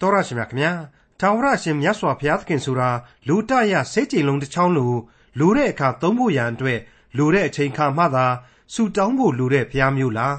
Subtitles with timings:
[0.00, 0.72] တော်ရရှိမြခင်ဗျာ
[1.20, 2.90] ထာဝရရှင်မြတ်စွာဘုရားသခင်ဆိုတာ
[3.28, 4.92] လူတရစိတ်ကြည်လုံးတစ်ချောင်းလို
[5.38, 6.80] လိုတဲ့အခါသုံးဖို့ရန်အတွက်
[7.16, 8.26] လိုတဲ့အချိန်ခါမှသာ
[8.72, 10.36] ဆူတောင်းဖို့လိုတဲ့ဘုရားမျိုးလား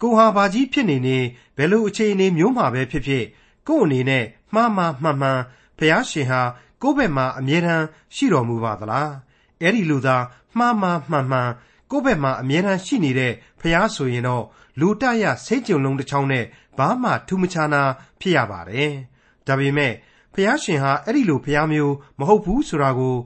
[0.00, 1.18] ကိုဟာဘာကြီးဖြစ်နေနေ
[1.56, 3.24] ဘယ်လိုအခြေအနေမျိုးမှာပဲဖြစ်ဖြစ်
[3.68, 4.24] ကို့အနေနဲ့
[4.54, 5.40] မှားမှားမှန်မှန်
[5.78, 6.42] ဘုရားရှင်ဟာ
[6.82, 7.84] ကိုယ့်ဘက်မှာအမြဲတမ်း
[8.14, 9.12] ရှိတော်မူပါသလား
[9.60, 10.16] အဲ့ဒီလိုသာ
[10.58, 11.50] မှားမှားမှန်မှန်
[11.90, 14.44] ကိုယ့်ဘက်မှာအမြဲတမ်းရှိနေတဲ့ဘုရားဆိုရင်တော့
[14.80, 16.44] လူတရစိတ်ကြုံလုံးတစ်ချောင်းနဲ့
[16.78, 17.82] ဘာမှထူးမခြားနာ
[18.20, 18.90] ဖြစ်ရပါတယ်။
[19.46, 19.92] ဒါပေမဲ့
[20.34, 23.16] ဖះရှင်ဟာအဲ့ဒီလိုဖះမျိုးမဟုတ်ဘူးဆိုတာကို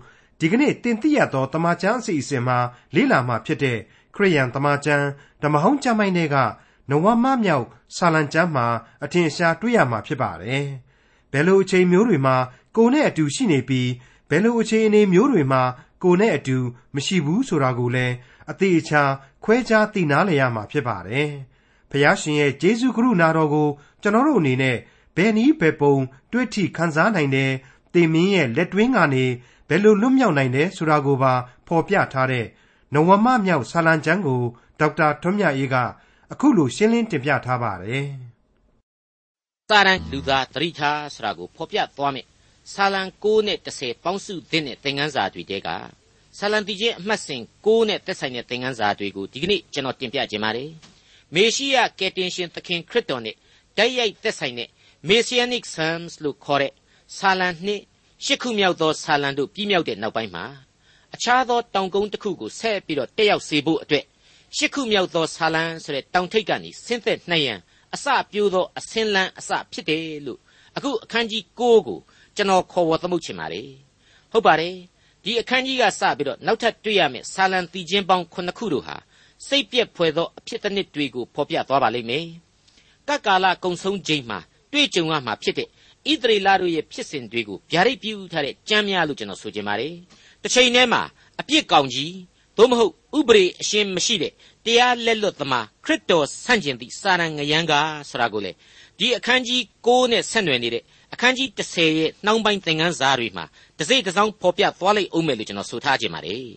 [0.41, 2.59] ဒီကနေ့တင်ပြရသောတမန်ကျမ်းအစီအစဉ်မှာ
[2.95, 3.79] လေ့လာမှဖြစ်တဲ့
[4.15, 5.07] ခရိယန်တမန်ကျမ်း
[5.43, 6.37] ဓမ္မဟောင်းကျမ်းပိုင်းတွေက
[6.91, 7.67] နဝမမြောက်
[7.97, 8.67] ဆာလံကျမ်းမှာ
[9.05, 10.65] အထင်ရှားတွေ့ရမှာဖြစ်ပါတယ်။
[11.33, 12.37] ဘယ်လိုအချိန်မျိုးတွေမှာ
[12.77, 13.91] ကိုနဲ့အတူရှိနေပြီး
[14.31, 15.63] ဘယ်လိုအချိန်အနေမျိုးတွေမှာ
[16.03, 16.57] ကိုနဲ့အတူ
[16.95, 18.15] မရှိဘူးဆိုတာကိုလည်း
[18.51, 19.03] အသေးအချာ
[19.45, 21.31] ခွဲခြားသိနာလည်ရမှာဖြစ်ပါတယ်။
[21.91, 23.69] ဖះရှင်ရဲ့ဂျေဇုကရုဏာတော်ကို
[24.03, 24.77] ကျွန်တော်တို့အနေနဲ့
[25.17, 25.97] ဘယ်နည်းဘယ်ပုံ
[26.33, 27.51] တွေ့ထိခံစားနိုင်တယ်။
[27.95, 29.25] တေမင်းရဲ့လက်တွင်းကနေ
[29.69, 31.33] ဘယ်လိုလွတ်မြောက်နိုင်တယ်ဆိုတာကိုပါ
[31.67, 32.47] ဖော်ပြထားတဲ့
[32.95, 34.43] နဝမမြောက်ဆာလံကျမ်းကို
[34.81, 35.77] ဒေါက်တာထွန်းမြတ်အေးက
[36.33, 38.07] အခုလိုရှင်းလင်းတင်ပြထားပါတယ်။
[39.71, 42.27] စာရန်လူသားတရိထာဆိုတာကိုဖော်ပြသွားမယ်။
[42.75, 45.69] ဆာလံ6နဲ့10ပေါင်းစုသစ်နဲ့သင်ခန်းစာတွေတဲက
[46.39, 50.71] ဆာလံတီချင်းအမှတ်စဉ်6နဲ့သက်ဆိုင်တဲ့သင်ခန်းစာတွေကိုဒီကနေ့ကျွန်တော်တင်ပြခြင်းပါတယ်။
[51.35, 53.37] မေရှိယကယ်တင်ရှင်သခင်ခရစ်တော်နဲ့
[53.77, 54.69] တိုက်ရိုက်သက်ဆိုင်တဲ့
[55.09, 56.73] Messianic Psalms လို့ခေါ်တဲ့
[57.17, 57.83] ဆာလံနှစ်
[58.25, 60.45] ရှစ်ခုမြောက်သောဆာလံတို့ပြီးမြောက်တဲ့နောက်ပိုင်းမှာ
[61.15, 64.05] အခြားသောတောင်ကုန်းတစ်ခုကိုဆက်ပြီးတော့တက်ရောက်စေဖို့အတွက်
[64.57, 67.59] ရှစ်ခုမြောက်သောဆာလံဆိုတဲ့တောင်ထိပ်ကနေဆင်းသက်နှံ့ရန်
[67.95, 70.41] အစပြိုးသောအစင်းလန်းအစဖြစ်တယ်လို့
[70.77, 71.99] အခုအခန်းကြီး9ကို
[72.37, 73.69] ကျွန်တော်ခေါ်ဝေါ်သမုတ်ချင်ပါတယ်
[74.33, 74.77] ဟုတ်ပါတယ်
[75.25, 78.97] ဒီအခန်းကြီးကစပြီးတော့နောက်ထပ်တွေ့ရမယ့်ဆာလံတီချင်းပေါင်း9ခုတို့ဟာ
[79.49, 82.27] စိတ်ပြက်ဖွယ်သောအဖြစ်တစ်နှစ်တွေကိုဖော်ပြသွားပါလိမ့်မယ်
[83.09, 84.39] ကကာလကုံဆုံးချိန်မှာ
[84.73, 85.69] တွေ့ကြုံရမှာဖြစ်တဲ့
[86.13, 89.95] ဣသရေလတို့ရဲ့ဖြစ်စဉ်တွေကိုဗျာဒိတ်ပြုထားတဲ့ကြမ်းများလို့ကျွန်တော်ဆိုချင်ပါတယ်
[90.43, 91.03] တစ်ချိန်တည်းမှာ
[91.41, 92.15] အပြစ်ကောင်ကြီး
[92.57, 94.33] သို့မဟုတ်ဥပဒေအရှင်းမရှိတဲ့
[94.65, 98.53] တရားလက်လွတ်သမားခရစ်တော်ဆန့်ကျင်သည့်စာရန်ငရန်ကားဆိုတာကိုလေ
[98.99, 100.83] ဒီအခန်းကြီး6နဲ့ဆက်နွယ်နေတဲ့
[101.15, 103.45] အခန်းကြီး10ရဲ့နှောင်းပိုင်းသင်ခန်းစာတွေမှာ
[103.79, 106.49] တစိမ့်တစောင်းဖော်ပြသွားလိုက်အောင်မယ်လို့ကျွန်တော်ဆိုထားခြင်းပါတယ်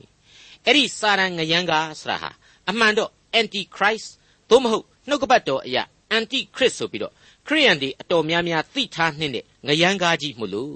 [0.66, 2.30] အဲ့ဒီစာရန်ငရန်ကားဆိုတာဟာ
[2.70, 3.10] အမှန်တော့
[3.40, 4.10] anti christ
[4.50, 5.84] သို့မဟုတ်နှုတ်ကပတ်တော်အရာ
[6.18, 7.14] anti christ ဆိုပြီးတော့
[7.48, 10.76] ခရိယန်တွေအတော်များများသိထားနှင်းတဲ့ငရန်ကားကြီးမို့လို့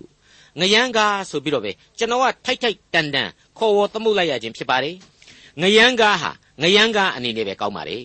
[0.60, 4.96] ငရန်ကားဆိုပြီးတော့ပဲကျွန်တော်ကထိုက်ထိုက်တန်တန်ခေါ်ဝေါ်သမုတ်လိုက်ရခြင်းဖြစ်ပါတယ်
[5.62, 6.32] ငရန်ကားဟာ
[6.62, 8.00] ငရန်ကားအနေနဲ့ပဲကောင်းပါလေ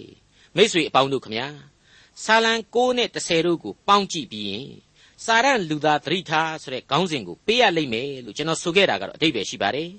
[0.57, 1.47] မိษွေအပေါင်းတို့ခမညာ
[2.25, 4.69] ဆာလံ6နဲ့10တို့ကိုပေါင်းကြည့်ပြီးရင်
[5.25, 9.91] စာရန်လူသားသတိထားဆိုတဲ့ခေါင်းစဉ်ကိုပေးရလိမ့်မယ်လို့ကျွန်တော်ဆိုခဲ့တာကတော့အတိတ်ပဲရှိပါတယ်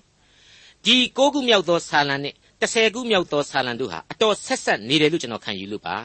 [0.86, 5.98] ဒီ6ခုမြောက်သောဆာလံနဲ့ 10ခုမြောက်သောဆာလံတို့ဟာအတော်ဆက်ဆက်နေတယ်လို့ကျွန်တော်ခံယူလို့ပါ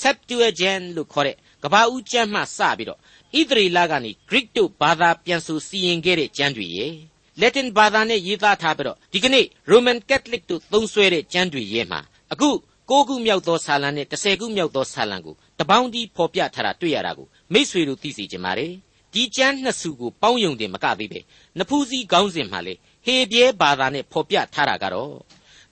[0.00, 6.94] Septuagint လို့ခေါ်တဲ့ကဘာဦးကျမ်းမှစပြီးတော့ဣသရေလကနေ Greek တို့ဘာသာပြန်ဆိုစီရင်ခဲ့တဲ့ကျမ်းတွေရဲ့
[7.40, 12.00] Latin ဘာသာနဲ့ရေးသားထားပြီးတော့ဒီကနေ့ Roman Catholic တို့သုံးစွဲတဲ့ကျမ်းတွေရဲ့မှာ
[12.32, 12.50] အခု
[12.90, 18.72] ၉ခုမြောက်သောဆာလံနဲ့10ခုမြောက်သောဆာလံကိုတပေါင်းတီးဖော်ပြထားတာတွေ့ရတာကိုမိษွေတို့သိစေချင်ပါတယ်
[19.14, 21.20] ဒီကျမ်းနှစ်စုကိုပေါင်းယုံတယ်မကသေးပဲ
[21.58, 22.74] နဖူးစည်းခေါင်းစဉ်မှာလေ
[23.06, 25.12] ဟေပြဲဘာသာနဲ့ဖော်ပြထားတာကတော့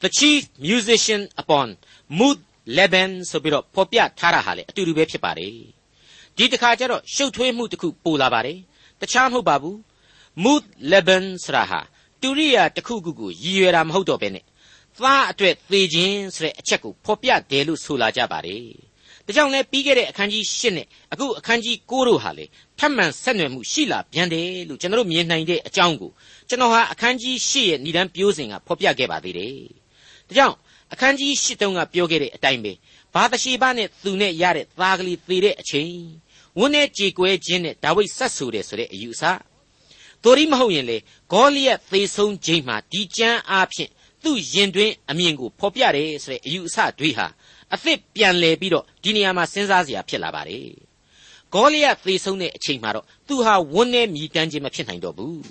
[0.03, 1.77] The chief musician upon
[2.19, 2.41] Mount
[2.77, 5.55] Lebanon ဆိုပြီးတော့ဖော်ပြထားတာဟာလေအတူတူပဲဖြစ်ပါတယ်
[6.37, 8.59] ဒီတခါကျတော့ရှုပ်ထွေးမှုတစ်ခုပိုလာပါတယ်
[9.01, 9.77] တခြားမဟုတ်ပါဘူး
[10.45, 11.81] Mount Lebanon ဆိုတာဟာ
[12.23, 14.45] တူရိယာတစ်ခုခုကိုရည်ရွယ်တာမဟုတ်တော့ဘဲနဲ့
[14.99, 18.65] သားအတွက်သေခြင်းဆိုတဲ့အချက်ကိုဖော်ပြတယ်လို့ဆိုလာကြပါတယ်
[19.27, 22.45] ဒါကြောင့်လဲပြီးခဲ့တဲ့အခန်းကြီး၈နဲ့အခုအခန်းကြီး9တို့ဟာလေ
[22.79, 26.11] ထပ်မံဆက်နွယ်မှုရှိလာပြန်တယ်လို့ကျွန်တော်မြင်နိုင်တဲ့အကြောင်းကို
[26.49, 29.80] ကျွန်တော်ဟာအခန်းကြီး၈ရဲ့ဏ္ဍန်ပြိုးစဉ်ကဖော်ပြခဲ့ပါသေးတယ်
[30.31, 30.57] ဒါကြောင့်
[30.93, 32.73] အခန်းကြီး၈တုန်းကပြောခဲ့တဲ့အတိုင်းပဲ
[33.15, 35.95] ဘာတရှိဘနဲ့သူနဲ့ရတဲ့သားကလေးသေတဲ့အချိန်
[36.59, 39.23] ဝန်းနဲ့ကြေကွဲခြင်းနဲ့ဒါဝိဒ်ဆက်ဆူတယ်ဆိုတဲ့အယူအဆ
[40.23, 40.99] သို့ရီမဟုတ်ရင်လေ
[41.33, 43.91] ဂေါလိယသေဆုံးခြင်းမှာဒီကြမ်းအားဖြင့်
[44.23, 47.27] သူ့ရင်တွင်အမြင်ကိုဖော်ပြတယ်ဆိုတဲ့အယူအဆတွေဟာ
[47.75, 50.69] အသစ်ပြန်လဲပြီးတော့ဒီနေရာမှာစဉ်းစားစရာဖြစ်လာပါတယ်
[51.55, 55.43] ဂေါလိယသေဆုံးတဲ့အချိန်မှာတော့သူဟာဝန်းနဲ့မြည်တမ်းခြင်းမဖြစ်နိုင်တော့ဘူး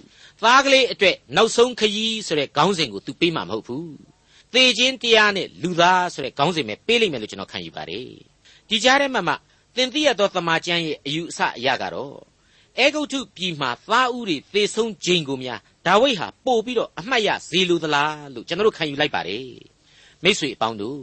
[0.44, 4.09] သားကလေးအတွက်နောက်ဆုံးခရီးဆိုတဲ့ခေါင်းစဉ်ကိုသူပေးမှာမဟုတ်ဘူး
[4.54, 8.08] သေခြင်းတရားနဲ့လူသားဆိုတဲ့ခေါင်းစဉ်ပဲပေးလိမ့်မယ်လို့ကျွန်တော်ခံယူပါတယ်
[8.70, 9.34] ဒီကြားထဲမှာမှ
[9.76, 12.18] သင်သိရသောသမာကျမ်းရဲ့အယူအဆအရကတော့
[12.78, 19.48] အေဂုတ်ထုပြည်မှာသားဦးတွေသေဆုံးခြင်းကိုများဒါဝိဒ်ဟာပို့ပြီးတော့အမှတ်ရဇေလိုသလားလို့ကျွန်တော်ခံယူလိုက်ပါတယ်
[20.24, 21.02] မိษွေအပေါင်းတို့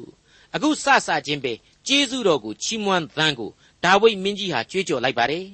[0.54, 1.52] အခုစစချင်းပဲ
[1.86, 3.50] ကျေးဇူးတော်ကိုချီးမွမ်းသန်းကို
[3.84, 5.46] ဒါဝိဒ်မင်းကြီးဟာကြွေးကြော်လိုက်ပါတယ်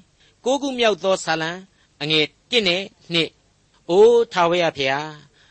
[0.44, 1.50] ကိုခုမြောက်သောဆာလံ
[2.02, 2.82] အငယ်1နဲ့
[3.14, 5.08] 2အိုးထာဝရဖျား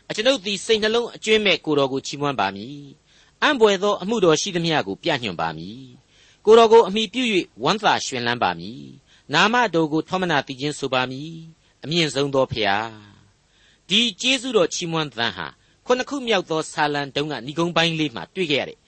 [0.08, 2.82] အကျွန်ုပ်သည်စိတ်နှလုံးအကျွင်းမဲ့ကိုတော်ကိုချီးမွမ်းပါမည်
[3.42, 5.82] အံ့ဘွယ်သောအမှုတော်ရှိသမျှကိုပြညွှန်ပါမည်
[6.44, 7.22] ကိုတော်ကိုအမိပြု၍
[7.64, 8.82] ဝမ်းသာရွှင်လန်းပါမည်
[9.34, 11.32] နာမတော်ကိုထောမနာသိခြင်းဆိုပါမည်
[11.84, 12.88] အမြင့်ဆုံးသောဖျား
[13.88, 15.46] ဒီကျေးဇူးတော်ချီးမွမ်းသံဟာ
[15.86, 18.78] ခုနှစ်ခုမြောက်သောဆာလံတုံးကဏီကုံပိုင်းလေးမှာတွေ့ခဲ့ရတယ်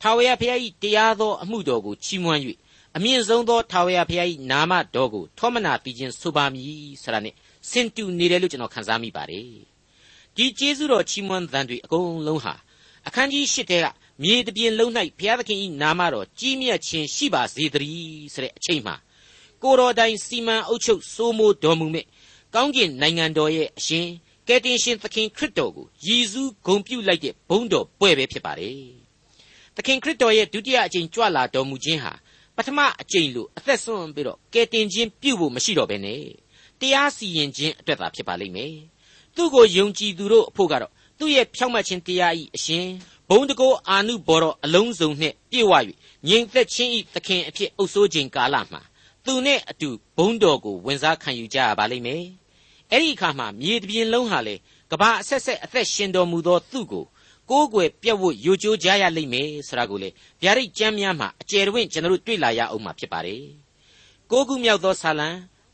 [0.00, 2.40] ထာဝရဘုရား၏တရားသောအမှုတော်ကိုချီးမွမ်း၍
[2.96, 6.68] အမြင့်ဆုံးသောထာဝရဘုရား၏နာမတော်ကိုထောမနာသိခြင်းဆိုပါမည်
[7.02, 7.34] ဆိုတာနဲ့
[7.70, 9.69] စင်တူနေတယ်လို့ကျွန်တော်ခန်းစားမိပါတယ်
[10.36, 12.54] ဒီကျေးဇူးတော်ချီးမွမ်းသံတွေအကုန်လုံးဟာ
[13.06, 13.86] အခန်းကြီး၈တဲက
[14.22, 18.96] မြေတပြင်လုံး၌ဘုရားသခင်၏နာမတော်ကြီးမြတ်ခြင်းရှိပါစေတည်းဆိုတဲ့အချိန်မှာ
[19.62, 22.02] ကိုတော်တိုင်စီမံအုပ်ချုပ်စိုးမိုးတော်မူမြဲ
[22.54, 24.06] ကောင်းကင်နိုင်ငံတော်ရဲ့အရှင်
[24.48, 28.80] ကယ်တင်ရှင်သခင်ခရစ်တော်ကိုယည်စူးဂုဏ်ပြုလိုက်တဲ့ဘုန်းတော်ပွဲပဲဖြစ်ပါတယ်။
[29.76, 32.12] သခင်ခရစ်တော်ရဲ့ဒုတိယအကြိမ်ကြွလာတော်မူခြင်းဟာ
[32.56, 36.22] ပထမအကြိမ်လိုအသက်ဆွန့်ပြီးတော့ကယ်တင်ခြင်းပြုဖို့မရှိတော့ဘဲနဲ့
[36.80, 38.74] တရားစီရင်ခြင်းအတွက်သာဖြစ်ပါလိမ့်မယ်။
[39.36, 42.86] သူ့ကိုယုံကြည်သူတို့အဖို့ကတော့သူ့ရဲ့ဖြောင့်မတ်ခြင်းတရားဤအရှင်
[43.28, 45.72] ဘုံတကောအာနုဘော်တော်အလုံးစုံနှင့်ပြည့်ဝ၍
[46.28, 48.80] ငြိမ်သက်ခြင်းဤသခင်အဖြစ်အုပ်ဆိုးခြင်းကာလမှာ
[49.24, 52.24] သူနဲ့အတူဘုံတော်ကိုဝင်စားခံယူကြရပါလိမ့်မယ်။
[52.92, 54.54] အဲ့ဒီအခါမှာမြေတပြင်လုံးဟာလေ
[54.90, 57.04] ကဘာအဆက်ဆက်အသက်ရှင်တော်မူသောသူ့ကို
[57.50, 60.08] ကိုးကွယ်ပြတ်ဝတ်ယိုကျိုးကြရလိမ့်မယ်ဆိုတာကိုလေ
[60.42, 63.44] ဗျာဒိတ်ကျမ်းများမှာအကျယ်တွင်ကျွန်တော်တို့တွေ့လာရအောင်မှာဖြစ်ပါတယ်။
[64.30, 65.28] ကိုးခုမြောက်သောဆာလံ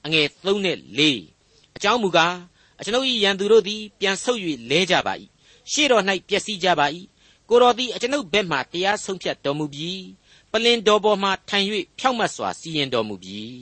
[0.04, 2.34] အငယ်3နဲ့4အကြောင်းမူကား
[2.78, 4.40] အကျွန်ုပ်၏ရန်သူတို့သည်ပြန်ဆုတ်၍
[4.70, 5.14] လဲကြပါ၏
[5.72, 6.86] ရှေ့တော်၌ပျက်စီးကြပါ၏
[7.48, 10.04] ကိုတော်သည်အကျွန်ုပ်ဘက်မှတရားဆုံးဖြတ်တော်မူပြီး
[10.52, 11.66] ပလင်တော်ပေါ်မှထိုင်၍
[11.98, 13.56] ဖြောက်မတ်စွာစီရင်တော်မူပြီး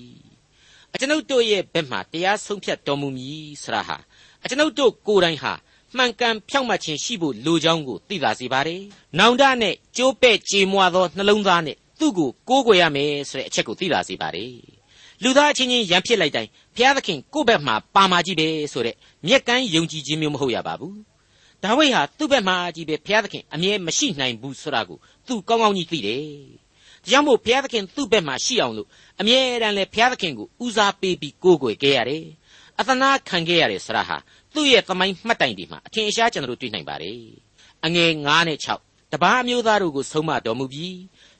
[0.92, 3.96] အကျွန်ုပ်တို့ရဲ့ဘက်မှတရားဆုံးဖြတ်တော်မူမည်ဆရာဟာ
[4.42, 5.52] အကျွန်ုပ်တို့ကိုယ်တိုင်ဟာ
[5.96, 8.82] မှန်ကန်ဖြောက်မှတ်ခြင်းရှိဖို့လိုကြောင်းကိုသိလာစေပါတယ်။
[9.18, 14.54] နောင်တနဲ့ကြိုးပဲ့ကြေမွာသောနှလုံးသားနဲ့သူ့ကိုကိုးကွယ်ရမယ်ဆိုတဲ့အချက်ကိုသိလာစေပါတယ်။
[15.22, 18.96] လူသားအချင်းချင်းရံဖြစ်လိုက်တိုင်းဘုရားသခင်ကိုယ့်ဘက်မှာပါမာကြီးပဲဆိုတဲ့
[19.26, 20.94] မြက်ကန်းယုံကြည်ခြင်းမျိုးမဟုတ်ရပါဘူး။
[21.62, 26.22] ဒါဝိဒ်ဟာသူ့ဘက်မှာကြီးပဲဘုရားသခင်အမြဲမရှိနိုင်ဘူးဆိုတာကိုသူကောင်းကောင်းကြီးသိတယ်။
[27.04, 28.88] ဒါကြောင့်မို့ဘုရားသခင်သူ့ဘက်မှာရှိအောင်လို့
[29.20, 32.24] အမြဲတမ်းလဲဘုရားသခင်ကိုဦးစားပေးပြီးကိုးကွယ်ခဲ့ရတယ်။
[32.80, 34.16] အသနာခံခဲ့ရတယ်ဆရာဟာ
[34.54, 37.18] သူ့ရဲ့သမိုင်းမှတ်တိုင်တွေမှာအထင်ရှားကျွန်တော်တို့တွေ့နိုင်ပါတယ်။
[37.84, 40.98] အငယ်9နဲ့6တပားအမျိုးသားတို့ကိုဆုံးမတော်မူပြီး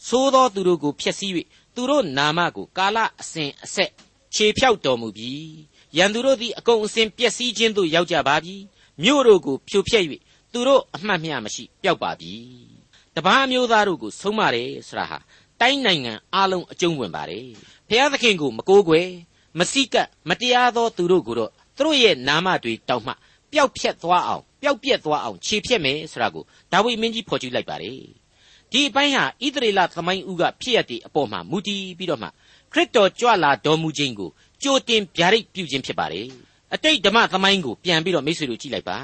[0.09, 1.33] သိုးသောသူတို့ကိုဖျက်ဆီး၍
[1.75, 3.91] သူတို့နာမကိုကာလအစဉ်အဆက်
[4.35, 5.55] ခြေဖြောက်တော်မူပြီး
[5.97, 8.57] ရန်သူတို့သည်အကုန်အစင်ပျက်စီးခြင်းသို့ရောက်ကြပါပြီ
[9.03, 10.05] မြို့တို့ကိုဖြိုဖျက်၍
[10.53, 12.33] သူတို့အမှတ်မျှမရှိပျောက်ပါပြီ
[13.17, 15.19] တပားအမျိုးသားတို့ကိုဆုံးမတယ်ဆိုတာဟာ
[15.61, 17.49] တိုင်းနိုင်ငံအလုံးအကျုံးဝင်ပါတယ်
[17.89, 19.09] ဖျားသခင်ကိုမကိုးကွယ်
[19.59, 23.13] မစိကပ်မတရားသောသူတို့ကိုတော့သူတို့ရဲ့နာမတွေတောက်မှ
[23.53, 28.01] ပျောက်ပြက်သွားအောင်ပျောက်ပြက်သွားအောင်ခြေဖြတ်မယ်ဆိုတာကိုဒါဝိမင်းကြီးဖော်ကျူးလိုက်ပါတယ်
[28.75, 32.29] ဒီအပိုင်းဟာဣသရေလသမိုင်းဦးကဖြစ်ရတဲ့အပေါ်မှာမူတည်ပြီးတော့မှ
[32.73, 34.31] ခရစ်တော်ကြွလာတော်မူခြင်းကို
[34.63, 36.27] ကြိုတင်ဗျာဒိတ်ပြုခြင်းဖြစ်ပါတယ်
[36.75, 38.99] အတိတ်ဓမ္မသမိုင်းကိုပြန်ပြီးတော့မိတ်ဆွေတို့ကြည့်လိုက်ပါ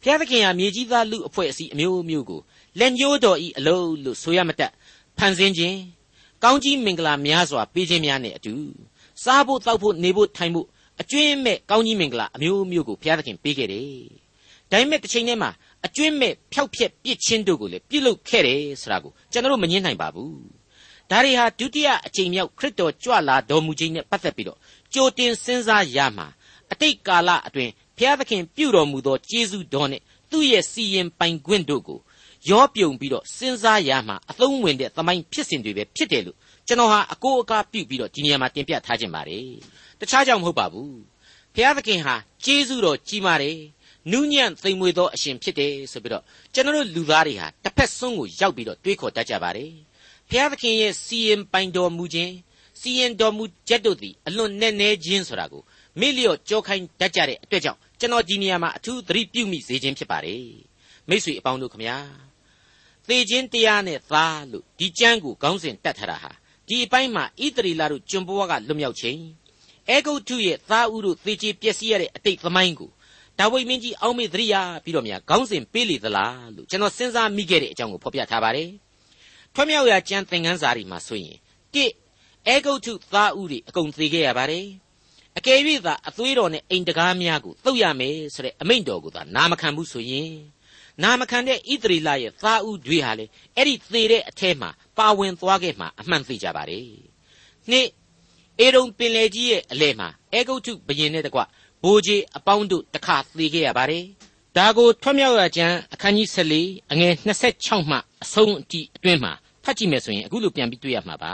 [0.00, 2.40] ဘုရားသခင်ဟာမြေကြီးသားလူအဖွဲ့အစည်းအမျိုးမျိုးကို
[2.78, 4.72] လက်ညှိုးတော်ဤအလုံးလို့ဆိုရမတတ်
[5.18, 5.78] ဖန်ဆင်းခြင်း
[6.42, 8.54] ကောင်းကြီးမင်္ဂလာများစွာပေးခြင်းများနဲ့အတူ
[9.24, 10.66] စားဖို့တောက်ဖို့နေဖို့ထိုင်ဖို့
[11.00, 13.88] အကျွင်းမဲ့ကောင်းကြီးမင်္ဂလာအမျိုးမျိုးကိုဘုရားသခင်ပေးခဲ့တယ်။
[14.70, 15.50] ဒါပေမဲ့တစ်ချိန်တည်းမှာ
[15.86, 20.32] အကျွင်းမဲ့ဖျောက်ဖျက်ပြစ်ချင်းတို့ကိုလည်းပြုလုပ်ခဲ့တယ်ဆိုတာကိုကျွန်တော်တို့မငြင်းနိုင်ပါဘူး။
[21.10, 24.58] ဒါတွေဟာဒုတိယအချိန်မြောက်ခရစ်တော်ကြွလာတော်မူခြင်းနဲ့ပတ်သက်ပြီးတော့
[24.94, 26.26] ကြိုတင်စဉ်းစားရမှာ
[26.72, 32.00] အတိတ်ကာလအတွင်းဘုရားသခင်ပြုတော်မူသောကျေးဇူးတော်နဲ့သူ့ရဲ့စီရင်ပိုင်ခွင့်တို့ကို
[32.50, 39.48] ရောပြုံပြီးတော့စဉ်းစားရမှာအသုံးဝင်တဲ့သမိုင်းဖြစ်စဉ်တွေပဲဖြစ်တယ်လို့ကျွန်တော်ဟာအကိုအကားပြုပြီးတော့ဒီနေရာမှာတင်ပြထားခြင်းပါတယ်
[40.00, 40.96] တခြားကြောင့်မဟုတ်ပါဘူး
[41.54, 43.58] ဘုရားသခင်ဟာကျေးဇူးတော်ကြီးမားတယ်
[44.10, 49.70] နူးညံ့သိမ်မွေ့သောအရှင်ဖြစ်တယ်ဆိုပြီးတော့ကျွန်တော်တို့လူသားတွေဟာတစ်ဖက်ဆုံးကိုရောက်ပြီးတော့တွေးခေါ်တတ်ကြပါတယ်
[50.30, 52.34] ဘုရားသခင်ရဲ့စီရင်ပိုင်တော်မူခြင်း
[52.80, 55.62] စီရင်တော်မူချက်တို့သည်အလွန်နဲ့နဲခြင်းဆိုတာကို
[56.00, 60.46] မေ့လျော့ကြောခိုင်းတတ်ကြတဲ့အတွက်ကြောင့်ကျွန်တော်ဒီနေရာမှာအထူးသတိပြုမိစေခြင်းဖြစ်ပါတယ်
[61.08, 61.98] မိษွေအပေါင်းတို့ခမညာ
[63.08, 66.32] သေခြင်းတရားနဲ့သားလို့ဒီကျမ်းကိုခေါင်းစဉ်တတ်ထားတာဟာ
[66.68, 69.20] ဒီအပိုင်းမှာဣသရီလာတို့ကျွန်ဘဝကလွတ်မြောက်ခြင်း
[69.88, 72.90] အဲဂုတ်ထုရဲ့သားဦးတို့သေချေပျက်စီးရတဲ့အတိတ်သမိုင်းကို
[73.38, 78.68] ဒါဝိမင်းကြီးအောင်းမေသတိရပြီးတော့များခေါင်းစဉ်ပေးလေသလားလို့ကျွန်တော်စဉ်းစားမိခဲ့တဲ့အကြောင်းကိုဖော်ပြထားပါတယ်။
[79.54, 81.38] ထွမြောက်ရာကျမ်းသင်ခန်းစာတွေမှာဆိုရင်
[81.74, 81.90] တစ်
[82.46, 84.66] အဲဂုတ်ထုသားဦးတွေအကုန်သေခဲ့ရပါတယ်။
[85.38, 90.32] အကယ်၍သာအသွေးတော်နဲ့အိမ်တကားများကိုသုတ်ရမယ်ဆိုတဲ့အမိန့်တော်ကိုသာနာမခံဘူးဆိုရင်
[91.02, 93.26] နာမခံတဲ့ဣသရေလရဲ့သားဦးတွေဟာလေ
[93.56, 96.86] အဲ့ဒီသေတဲ့အထဲမှာပါဝင်သွားခဲ့မှာအမှန်သိကြပါတယ်။
[97.70, 97.88] နှစ်
[98.60, 101.40] အေရုံပင်လေကြီးရဲ့အလဲမှာအေဂုတ်ထုဘရင်နဲ့တကွ
[101.84, 104.04] ဘိုးကြီးအပေါင်းတို့တခါသေခဲ့ရပါတယ်။
[104.56, 109.32] ဒါကိုထွတ်မြောက်ရကျမ်းအခန်းကြီး14အငယ်26မှအဆုံးအထိအတွင်းမှာ
[109.64, 111.32] ဖတ်ကြည့်မယ်ဆိုရင်အခုလိုပြန်ပြီးတွေ့ရမှာပါ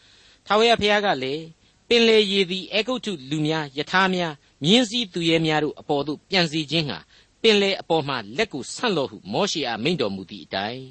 [0.46, 1.44] ။ထာဝရဘုရားကလည်း
[1.88, 6.98] ပင်လေရည်သည်အေဂုတ်ထုလူများယထာများမြင်းစည်းသူရဲများတို့အပေါ်သို့ပြန်စီခြင်းဟာ
[7.42, 10.84] ပင်လေအပေါ်မှလက်ကိုဆန့်လို့ဟုမောရှေအားမိန့်တော်မူသည့်အတိုင်း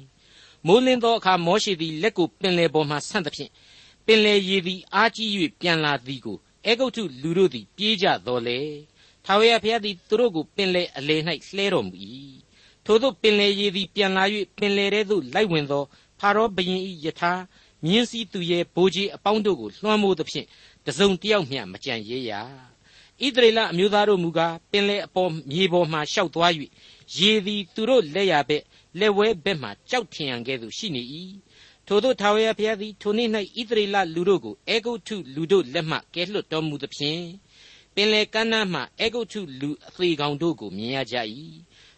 [0.66, 3.50] မိုးလင်းသောအခါမောရှေသည်လက်ကိုပင်လေပေါ်မှဆန့်သဖြင့်
[4.06, 5.28] ပင်လေရည်သည်အားကြီး၍
[5.60, 8.58] ပြန်လာသည်ကိုအေဂုတ်ထုလူတို့သည်ပြေးကြတော်လေ
[9.32, 11.16] ထာဝရဘုရားသည်သူတို့ကိုပင်လေအလေ၌
[11.56, 11.94] လှဲတော်မူ၏
[12.84, 14.24] ထို့သောပင်လေရည်သည်ပြန်လာ၍
[14.58, 15.84] ပင်လေထဲသို့လိုက်ဝင်သော
[16.18, 17.32] ဖာရောဘုရင်၏ယထာ
[17.84, 20.46] မြင်းစည်းသူရဲ့ဘိုးကြီးအပေါင်းတို့ကိုလွှမ်းမိုးသဖြင့်
[20.86, 22.32] တစုံတယောက်မျှမကြံရရ
[23.24, 26.52] ဣသရေလအမျိုးသားတို့မူကားပင်လေအပေါ်မြေပေါ်မှရှောက်သွား၍
[27.16, 28.62] ရေသည်သူတို့လက်ရဘက်
[28.98, 31.02] လက်ဝဲဘက်မှကြောက်ထင်ရန်ကဲ့သို့ရှိနေ၏
[31.86, 33.28] ထို့သောထာဝရဘုရားသည်ထိုနေ့၌
[33.60, 37.22] ဣသရေလလူတို့ကိုအေဂုတ်ထုလူတို့လက်မှကဲလွတ်တော်မူသဖြင့်
[37.94, 41.16] ပင်လေကမ်းနားမှအေဂုတ်ထုလူအသေးကောင်တို့ကိုမြင်ရကြ၏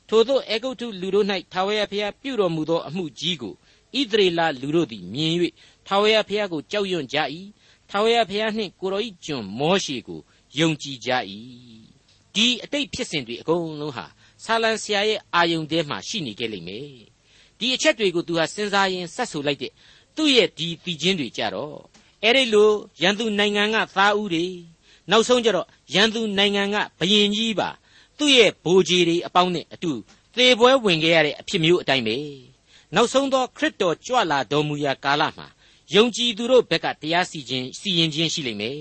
[0.09, 3.55] ထို့သောအေဂုတ်ထုလူတို့၌ထာဝရဘုရားပြုတော်မူသောအမှုကြီးကို
[3.99, 5.33] ဣသရေလလူတို့သည်မြင်၍
[5.87, 7.19] ထာဝရဘုရားကိုကြောက်ရွံ့ကြ၏
[7.91, 10.21] ထာဝရဘုရားနှင့်ကိုရောဤကျွန်မောရှေကို
[10.59, 11.11] ယုံကြည်ကြ၏
[12.35, 14.07] ဒီအတိတ်ဖြစ်စဉ်တွေအကုန်လုံးဟာ
[14.45, 16.87] ဆာလံဆရာရဲ့အာယုန်ထဲမှာရှိနေခဲ့လိမ့်မယ်
[17.59, 19.73] ဒီအချက်တွေကိုသူဟာစဉ်းစားရင်ဆက်ဆိုလိုက်တဲ့
[20.17, 21.77] သူ့ရဲ့ဒီတည်ခြင်းတွေကြတော့
[22.23, 22.71] အဲ့ဒီလို
[23.03, 24.47] ရန်သူနိုင်ငံကသားဦးတွေ
[25.11, 27.69] နောက်ဆုံးကြတော့ရန်သူနိုင်ငံကဘယင်ကြီးပါ
[28.19, 29.93] သူ့ရဲ့ဗိုလ်ကြီးတွေအပေါင်းနဲ့အတူ
[30.37, 32.17] သေပွဲဝင်ခဲ့ရတဲ့အဖြစ်မျိုးအတိုင်းပဲ
[32.95, 35.47] နောက်ဆုံးသောခရစ်တော်ကြွလာတော်မူရာကာလမှာ
[35.95, 38.81] ယုံကြည်သူတို့ဘက်ကတရားစီခြင်းစီရင်ခြင်းရှိလိမ့်မယ်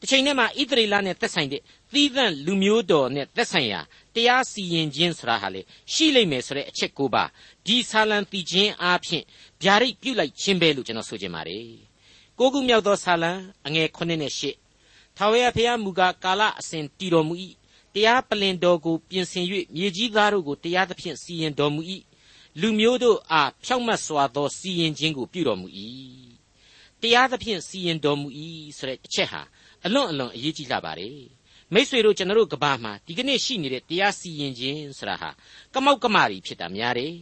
[0.00, 3.80] တစ်ချိန်တည်းမှာဣသရေလနဲ့သက်ဆိုင်တဲ့သီးသန့်လူမျိုးတော်နဲ့သက်ဆိုင်ရာ
[4.14, 5.60] တရားစီရင်ခြင်းဆိုတာဟာလေ
[5.92, 7.24] ရှိလိမ့်မယ်ဆိုတဲ့အချက်ကိုပါ
[7.66, 9.24] ဒီဆာလံတီခြင်းအားဖြင့်
[9.62, 11.66] ဗျာဒိတ်ပြုလိုက်ခြင်းပဲလို့ကျွန်တော်ဆိုချင်ပါတယ်
[12.38, 13.32] ကိုခုမြောက်သောဆာလံ
[13.66, 14.61] အငယ်9နဲ့10
[15.16, 17.34] ထာဝရဘုရားမူကားကာလအစဉ်တည်တော်မူ၏
[17.94, 21.80] တရားပလင်တော်ကိုပြင်ဆင်၍မြေကြီးသားတို့ကိုတရားသဖြင့်စီရင်တော်မူ၏
[22.60, 25.68] လူမျိုးတို့အားဖြောက်မတ်စွာသောစီရင်ခြင်းကိုပြုတော်မူ၏
[27.00, 28.28] တရားသဖြင့်စီရင်တော်မူ၏
[28.76, 29.42] ဆိုတဲ့အချက်ဟာ
[29.84, 31.20] အလွန်အလွန်အရေးကြီးလာပါတယ်
[31.74, 35.30] မိษွေတို့ကျွန်တော်တို့ကဘာမှာဒီကနေ့ရှိနေတဲ့တရားစီရင်ခြင်းဆိုတာဟာ
[35.74, 37.14] ကမောက်ကမရီဖြစ်တာများတယ်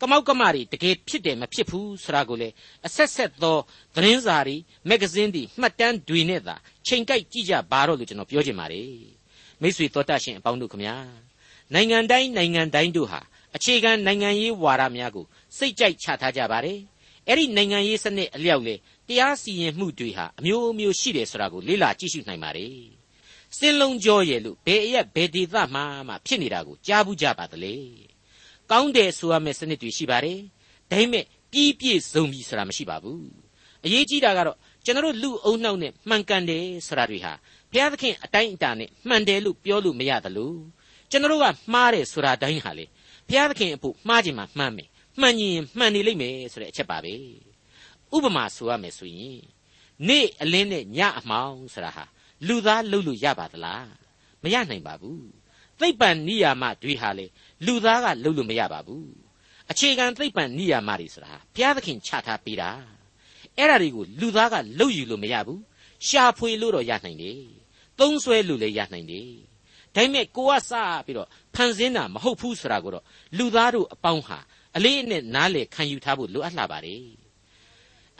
[0.00, 2.48] ကမောက်ကမတွေတကယ်ဖြစ်တယ်မဖြစ်ဘူးဆိုတာကိုလေ
[2.86, 3.58] အဆက်ဆက်သော
[3.94, 4.56] သတင်းစာတွေ
[4.88, 6.54] မဂ္ဂဇင်းတွေမှတ်တမ်းတွေနဲ့သာ
[6.86, 8.90] ချိန်ကိုက်ကြည့်ကြပါတော့လို့ကျွန်တော်ပြောချင်ပါတယ်
[9.62, 10.96] မိษွေတော်တတ်ရှင်အပေါင်းတို့ခမညာ
[11.74, 13.20] နိုင်ငံတိုင်းနိုင်ငံတိုင်းတို့ဟာ
[13.56, 15.24] အခြေခံနိုင်ငံရေးဝါဒများကို
[15.56, 16.78] စိတ်ကြိုက်ချထားကြပါတယ်
[17.28, 18.74] အဲ့ဒီနိုင်ငံရေးစနစ်အလျောက်လေ
[19.08, 22.74] တရားစီရင်မှုတွေဟာအမျိုးမျိုးရှိတယ်ဆိုတာကိုလေ့လာကြည့်ရှုနိုင်ပါတယ်
[23.56, 27.74] စင်လုံးကြောရဲ့လို့ဘယ်အရက်ဘယ်ဒေသမှမှဖြစ်နေတာကိုကြားဘူးကြပါသလဲ
[28.70, 30.38] ကောင်းတယ်ဆိုရမယ့်စနစ်တွေရှိပါတယ်
[30.90, 33.26] ဒါပေမဲ့ပြီးပြည့်စုံပြီဆိုတာမရှိပါဘူး
[33.84, 37.32] အရေးကြီးတာကတော့ကျွန်တော်လူအုံနှောက်နဲ့မှန်ကန်တယ်ဆိုတာတွေဟာ
[37.72, 40.54] ဘုရားသခင်အတိုင်းအတာနဲ့မှန်တယ်လို့ပြောလို့မရသလို
[41.10, 42.84] ကျွန်တော်ကမှားတယ်ဆိုတာတိုင်းဟာလေ
[43.28, 44.88] ဘုရားသခင်အဖို့မှားခြင်းမှမှန်မယ်
[45.20, 47.14] မှန်ရင်မှန်နေလိမ့်မယ်ဆိုတဲ့အချက်ပါပဲ
[48.14, 49.40] ဥပမာဆိုရမယ်ဆိုရင်
[50.08, 52.04] နေ့အလင်းနဲ့ညအမှောင်ဆိုတာဟာ
[52.46, 53.88] လူသားလှုပ်လို့ရပါသလား
[54.42, 55.26] မရနိုင်ပါဘူး
[55.80, 57.26] သိပ္ပံနိယာမတွေဟာလေ
[57.64, 59.10] လူသားကလှုပ်လို့မရပါဘူး
[59.70, 62.70] အခြေခံသိပ္ပံနိယာမတွေဆိုတာဘုရားသခင်ချထားပေးတာ
[63.58, 65.60] အဲ့ဒါတွေကိုလူသားကလှုပ်ယူလို့မရဘူး
[66.06, 67.40] ရှာဖွေလို့တော့ရနိုင်တယ်
[67.98, 69.30] သုံးဆွဲလို့လည်းရနိုင်တယ်
[69.94, 70.72] ဒါပေမဲ့ကိုကစ
[71.06, 73.04] ပြီးတော့ဖန်ဆင်းတာမဟုတ်ဘူးဆိုတာကိုတော့
[73.38, 74.38] လူသားတို့အပေါင်းဟာ
[74.76, 77.04] အလေးအနက်နားလေခံယူထားဖို့လိုအပ်လာပါတယ်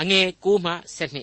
[0.01, 0.73] အငယ်6မှ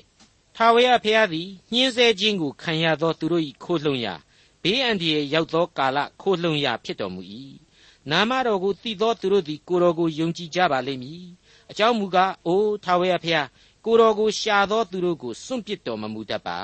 [0.03, 4.15] 7ထာဝရဘုရားသည်ညှင်းဆဲခြင်းကိုခံရသောသူတို့၏ခိုးလှုံရာ
[4.61, 7.21] ဘေးအန္တရာယ်ရောက်သောကာလခိုးလှုံရာဖြစ်တော်မူ၏
[8.11, 11.23] နာမတော်ကိုသိသောသူတို့သည်ကိုတော်ကိုယုံကြည်ကြပါလိမ့်မည်
[11.71, 13.47] အကြောင်းမူကားအိုထာဝရဘုရား
[13.85, 16.59] ကိုတော်ကိုရှာသောသူတို့ကိုစွန့်ပစ်တော်မမူတတ်ပါ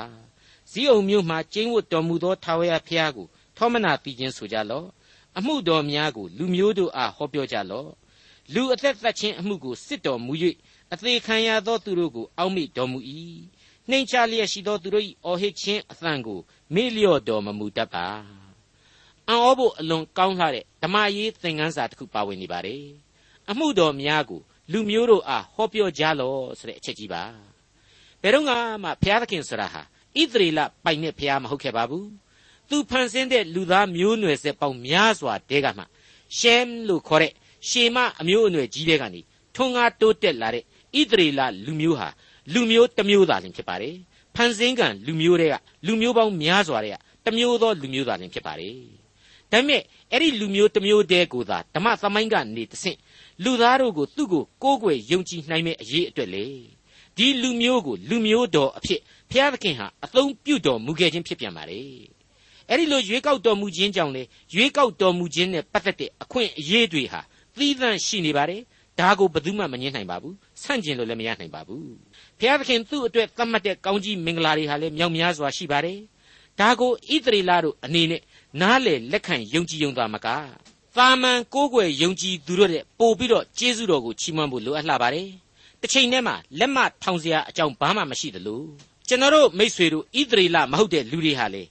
[0.70, 4.86] ဇီးအုံမြို့မှကျင်းဝတ်တော်မူသောထာဝရဘုရားကိုထောမနာပြီးခြင်းဆိုကြလော့
[5.38, 7.90] အမှုတော်များကိုလူမျိုးတို့အားဟောပြောကြလော့
[8.54, 10.32] လူအသက်သက်ခြင်းအမှုကိုစစ်တော်မူ၍
[10.92, 12.98] အသေးခံရသောသူတို့ကိုအောက်မေ့တော်မူ၏
[13.88, 16.40] နှိမ်ချလျက်ရှိသောသူတို့၏အော်ဟစ်ခြင်းအသံကို
[16.74, 18.06] မေ့လျော့တော်မမူတတ်ပါ
[19.30, 22.84] အံ့ဩဖို့အလွန်ကောင်းလှတဲ့ဓမ္မရေးသင်ခန်းစာတစ်ခုပါဝင်နေပါတယ်
[23.50, 24.40] အမှုတော်များကို
[24.72, 27.22] လူမျိုးတို့အားဟောပြောကြလော့ဆိုတဲ့အချက်ကြီးပါ
[28.22, 28.54] ဘယ်တော့မှ
[29.02, 29.82] ဘုရားသခင်ဆိုတာဟာ
[30.18, 32.08] ဣသရေလပိုင်တဲ့ဘုရားမဟုတ်ခဲ့ပါဘူး
[32.68, 35.84] သူဖန်ဆင်းတဲ့လူသားမျိုးနွယ်ဆက်ပေါင်းများစွာတဲကမှ
[36.38, 37.32] ရှမ်လို့ခေါ်တဲ့
[37.68, 39.20] ရှေမအမျိုးအနွယ်ကြီးတဲ့ကနေ
[39.54, 40.64] ထွန်းကားတိုးတက်လာတဲ့
[40.98, 42.08] ဣသရေလလူမျိုးဟာ
[42.52, 43.94] လူမျိုးတစ်မျိုးသာလင်ဖြစ်ပါတယ်
[44.34, 45.54] ဖန်ဆင်းကံလူမျိုးတွေက
[45.86, 48.99] လူမျိုးပေါင်းများစွာတွေကတစ်မျိုးသောလူမျိုးသာလင်ဖြစ်ပါတယ်
[49.52, 52.98] ဒါပေမဲ့အဲ့ဒီလူမျိုးတစ်မျိုးတည်းကိုသာဓမ္မသမိုင်းကနေတဆင့်
[53.44, 56.46] လူသားတို့ကိုသူ့ကိုကိုးကွယ်ယုံကြည်နိုင်မဲ့အရေးအတွက်လေ
[57.16, 61.80] ဒီလူမျိုးကိုလူမျိုးတော်အဖြစ်ဘုရားသခင်ဟာအသုံးပြုတော်မူခဲ့ခြင်းဖြစ်ပြန်ပါလေ
[62.68, 64.22] အဲ့ဒီလိုရွေးကောက်တော်မူခြင်းကြောင့်လေ
[64.54, 67.20] ရွေးကောက်တော်မူခြင်းနဲ့ပတ်သက်တဲ့အခွင့်အရေးတွေဟာ
[67.58, 68.62] သီးသန့်ရှိနေပါတယ်
[68.98, 71.88] ဒါကိုဘယ်သူမှမငြင်းနိုင်ပါဘူးဆန့်ကျင်လို့လည်းမရနိုင်ပါဘူး
[72.38, 75.98] ဘုရားသခင်သူ့အတွက်သတ်မှတ်တဲ့ကောင်းကြီးမင်္ဂလာတွေဟာလည်းမြောက်များစွာရှိပါတယ်
[76.60, 78.20] ဒါကိုဣသရေလတို့အနေနဲ့
[78.58, 80.28] နားလေလက်ခံယုံကြည်ယုံသားမက
[80.96, 85.28] သာမန်ကိုးကွယ်ယုံကြည်သူတို့တဲ့ပို့ပြီးတော့ကျေးဇူးတော်ကိုချီးမွမ်းဖို့လိုအပ်လာပါတယ်
[85.80, 88.62] တစ်ချိန်တည်းမှာလက်မထောင်စရာအကြောင်းဘာမှမရှိသလို
[89.08, 91.62] ကျွန်တော်တို့မိษွေတို့ဣသရေလမဟုတ်တဲ့လူတွေဟာလေ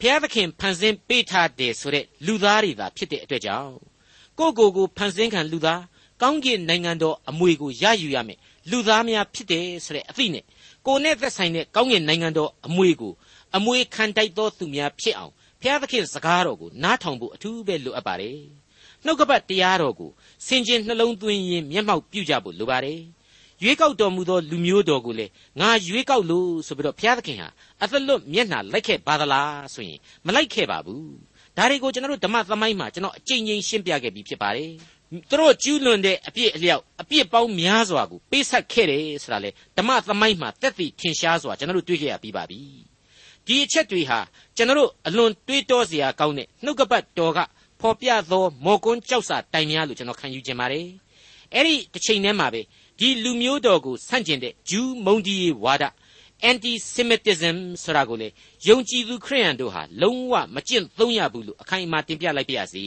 [0.00, 3.72] ဖျားသခင်ဖန်ဆင်းပေးထားတယ်ဆိုတဲ့လူသားတွေသာဖြစ်တဲ့အတွက်ကြောင့်
[4.38, 5.82] ကိုကိုကိုဖန်ဆင်းခံလူသား
[6.22, 8.38] ကောင်းကင်နိုင်ငံတော်အမွေကိုရယူရမယ်
[8.70, 10.44] လူသားများဖြစ်တယ်ဆိုတဲ့အသိနဲ့
[10.86, 13.12] ကိုနဲ့သက်ဆိုင်တဲ့ကောင်းကင်နိုင်ငံတော်အမွေကို
[13.56, 18.40] အမွေခံတိုက်သောသူများဖြစ်အောင် ဖျားသခင်စကားတော်ကိုနားထောင်ဖို့အထူးပဲလိုအပ်ပါတယ်
[19.04, 20.10] နှုတ်ကပတ်တရားတော်ကို
[20.46, 23.00] စင်ကျင်နှလုံးသွင်းရင်းမျက်မှောက်ပြုကြဖို့လိုပါတယ်
[23.62, 25.26] ရွေးကောက်တော်မူသောလူမျိုးတော်ကိုလေ
[25.60, 27.48] ငါရွေးကောက်လို့ဆိုပြီးတော့ဘုရားသခင်ဟာ
[27.82, 31.12] အသက်လွတ်မျက်နှာလိုက်ခဲ့ပါသလားဆိုရင်မလိုက်ခဲ့ပါဘူး
[31.56, 34.70] ဒါတွေကိုကျွန်တော်တို့ဓမ္မသမိုင်းမှာကျွန်တော်အကြိမ်ကြိမ်ရှင်းပြခဲ့ပြီးဖြစ်ပါတယ်
[35.30, 42.60] သူတို့ကျူးလွန်တဲ့အပြစ်အလျောက်အပြစ်ပေါင်းများစွာကိုပေးဆက်ခဲ့တယ်ဆိုတာလေဓမ္မသမိုင်းမှာတက်တည်ထင်ရှားစွာကျွန်တော်တို့တွေ့ခဲ့ရပြီးပါပြီ
[43.48, 44.18] ဒီအချက်တွေဟာ
[44.56, 47.38] ကျွန်တော်တို့အလွန်တွေးတောစရာကောင်းတဲ့နှုတ်ကပတ်တော်က
[47.80, 50.86] ဖော်ပြသောမော်ကွန်းကြောက်စာတိုင်များလို့ကျွန်တော်ခံယူခြင်းပါတယ်
[51.54, 52.60] အဲ့ဒီတစ်ချိန်တည်းမှာပဲ
[52.98, 55.84] ဒီလူမျိုးတော်ကိုဆန့်ကျင်တဲ့ဂျူးမုန်တီဝါဒ
[56.50, 58.28] anti semitism ဆိုတာကိုလေ
[58.66, 62.84] ယုံကြည်သူခရိယန်တို့ဟာလုံးဝမကျင့်သုံးရဘူးလို့အခိုင်အမာတင်ပြလိုက်ပါရစေ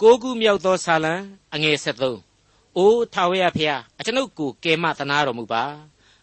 [0.00, 1.14] ကိုကူမြောက်သောဆာလံ
[1.54, 5.62] အငယ်73အိုးထာဝရဖျားအကျွန်ုပ်ကိုကယ်မသနာတော်မူပါ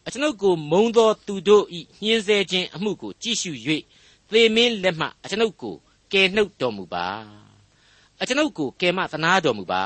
[0.10, 3.52] အကျွန်ုပ်ကိုမုံသောသူတို့ဤညှင်းဆဲခြင်းအမှုကိုကြည့်ရှု၍
[4.30, 5.76] သေမင်းလက်မှအကျွန်ုပ်ကို
[6.14, 7.06] ကယ်နှုတ်တော်မူပါ
[8.22, 9.84] အကျွန်ုပ်ကိုကယ်မသနာတော်မူပါ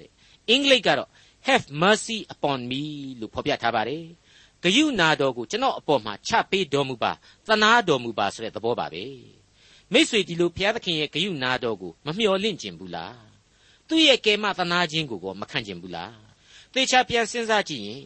[0.00, 0.10] တဲ့
[0.48, 1.10] အင်္ဂလိပ်ကတော့
[1.46, 2.82] have mercy upon me
[3.20, 4.04] လို့ဖော်ပြထားပါတယ်
[4.62, 7.12] ဂယုနာတော်ကိုကျွန်တော်အပေါ်မှာချပေးတော်မူပါ
[7.46, 9.04] သနာတော်မူပါဆိုတဲ့သဘောပါပဲ
[9.92, 13.16] မိษွေဒီလိုဘုရားသခင်ရဲ့ဂယုနာတော်ကိုမမျှော်လင့်ခြင်းဘူးလား
[13.88, 16.14] သူ့ရဲ့ကယ်မသနာခြင်းကိုကောမခံခြင်းဘူးလား
[16.72, 18.04] သေချာပြန်စဉ်းစားကြည့်ရင်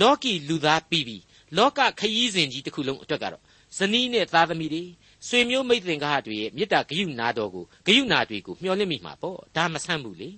[0.00, 1.22] လောကီလူသားပြီးပြီး
[1.56, 3.42] လောကခရီးစဉ်ကြီးတစ်ခုလုံးအတွက်ကတော့
[3.78, 4.82] ဇနီးနဲ့သားသမီးတွေ
[5.28, 10.30] ဆွေမျိုးမိတ်သင်္ကားတွေရဲ့မေတ္တာဂယုနာတော်ကိုဂယုနာတွေကိုမျှော်လင့်မိမှာပေါ့ဒါမဆန်းဘူးလေ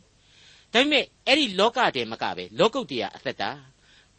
[0.73, 3.51] ဒါပေမဲ့အဲ့ဒီလောကတည်းမကပဲလောကုတ္တရာအသက်တာ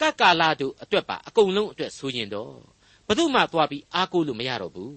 [0.01, 2.53] ကကာလတို့အတွက်ပါအကုန်လုံးအတွက်ဆိုရင်တော့
[3.07, 4.95] ဘယ်သူမှသွားပြီးအားကိုးလို့မရတော့ဘူး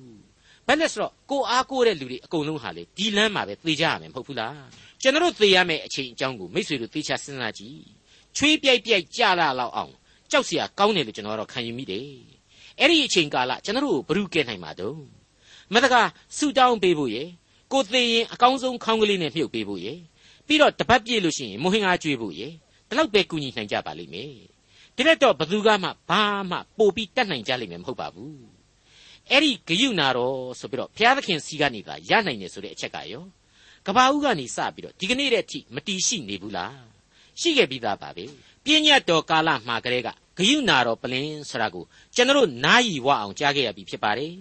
[0.66, 4.56] ဘယ်နဲ့ဆိုတော့ကိုအားကိုးတဲ့လူတွေအကုန်လုံးဟာလေဒီလမ်းမှာပဲသေကြရမယ်မဟုတ်ဘူးလား
[5.02, 7.80] ကျွန်တော်တို့သေရမယ့်အချိန်အကြောင်းကိုမိษွေတို့သေချာစဉ်းစားကြည့်
[8.36, 9.92] ချွေးပြိုက်ပြိုက်ကြလာလောက်အောင်
[10.31, 12.07] ကြောက်เสียကောင်းတယ်လို့ကျွန်တော်ကတော့ခံယူမိတယ်
[12.79, 14.97] အဲ့ဒီအချိန်ကာလကျွန်တော်တို့ကိုဘ ᱹ ကဲနိုင်မှာတော့
[15.73, 17.23] မတကားဆူတောင်းပေးဖို့ရေ
[17.71, 19.93] ကိုသေရင်အကောင်းဆုံးခေါင်းကလေးနဲ့မြုပ်ပေးဖို့ရေ
[20.47, 22.47] ပြီးတော့တပတ်ပြည့်လို့ရှိရင်မိုဟင်အားကျွေးဖို့ရေ
[22.87, 24.33] ဒီလောက်ပဲကူညီနိုင်ကြပါလိမ့်မယ်
[24.95, 28.41] ဒီလက်တော့ဘသူကမှဘာမှပို့ပြီးတတ်နိုင်ကြလိမ့်မယ်မဟုတ်ပါဘူး
[29.29, 33.23] အဲ့ဒီဂယုနာတော်ဆိုပြီးတော့ဘုရားသခင်စီကနေသာရနိုင်တယ်ဆိုတဲ့အချက်ကရော
[33.87, 36.75] ကဘာဦးကနေစပြီးတော့ဒီကနေ့တည်းအထိမတီးရှိနေဘူးလား
[37.39, 38.25] ရှိခဲ့ပြီးသားပါပဲ
[38.66, 44.34] ပြည့်ညတ်တော်ကာလမှာကလေးကဂယုနာတော်ပလင်ဆိုတာကိုကျွန်တော်နားယီဝအောင်ကြားခဲ့ရပြီဖြစ်ပါတယ်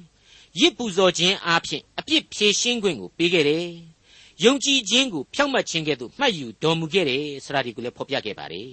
[0.60, 3.66] ရစ်ပူဇော်ခြင်းအပြင်အပြစ်ဖြေရှင်းခွင့်ကိုပေးခဲ့တယ်
[4.44, 8.70] ယုံကြည်ခြင်းကိုဖြောင့်မတ်ခြင်းကဲ့သို့မှတ်ယူတော်မူခဲ့တယ်ဆိုတာဒီကိုလည်းဖော်ပြခဲ့ပါတယ်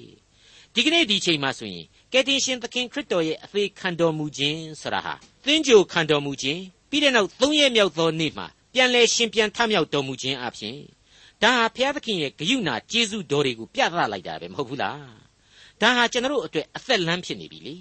[0.74, 6.60] ဒီကနေ့ဒီချိန်မှာဆိုရင်ကယ်တင်ရှင်သခင်ခရစ်တော်ရဲ့အသေးခံတော်မူခြင်းဆိုတာဟာသင်္ကြိုခံတော်မူခြင်း
[6.90, 10.76] ပြီးတဲ့နောက်သုံးရက်မြောက်သောနေ့မှာပြန်လဲရှင်ပြန်ထမြောက်တော်မူခြင်းအပြင်
[11.42, 15.21] ဒါဟာဘုရားသခင်ရဲ့ဂရုဏာကျေးဇူးတော်တွေကိုပြသလိုက်တာပဲမဟုတ်ဘူးလား
[15.82, 17.74] ဒါဟာကျွန်တော်တို့အတွက်အသက်လမ်းဖြစ်နေပြီလေ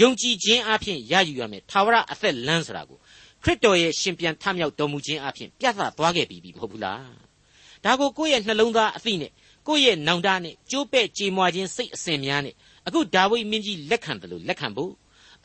[0.00, 2.98] ယုံကြည်ခြင်းအပြင်ရယူရမယ်သာဝရအသက်လမ်းဆိုတာကို
[3.42, 7.12] ခရစ်တော်ရဲ့ရှင်ပြန်ထမြောက်တော်မူခြင်းအပြင်ပြသသွားခဲ့ပြီမဟုတ်ဘူးလား
[7.84, 9.32] ဒါကိုကိုယ့်ရဲ့နှလုံးသားအသိနဲ့
[9.68, 12.54] ကိုယ့်ရဲ့နောင်တနဲ့ကြိုးပဲ့ကြေမွာခြင်းစိတ်အစဉ်များနဲ့
[12.86, 14.92] အခုဒါဝိမင်းကြီးလက်ခံတယ်လို့လက်ခံဖို့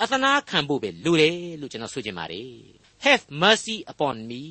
[0.01, 2.51] အသနာခံဖို့ပဲလိုတယ်လို့ကျွန်တော်ဆိုချင်ပါတယ်
[3.05, 4.41] have mercy upon me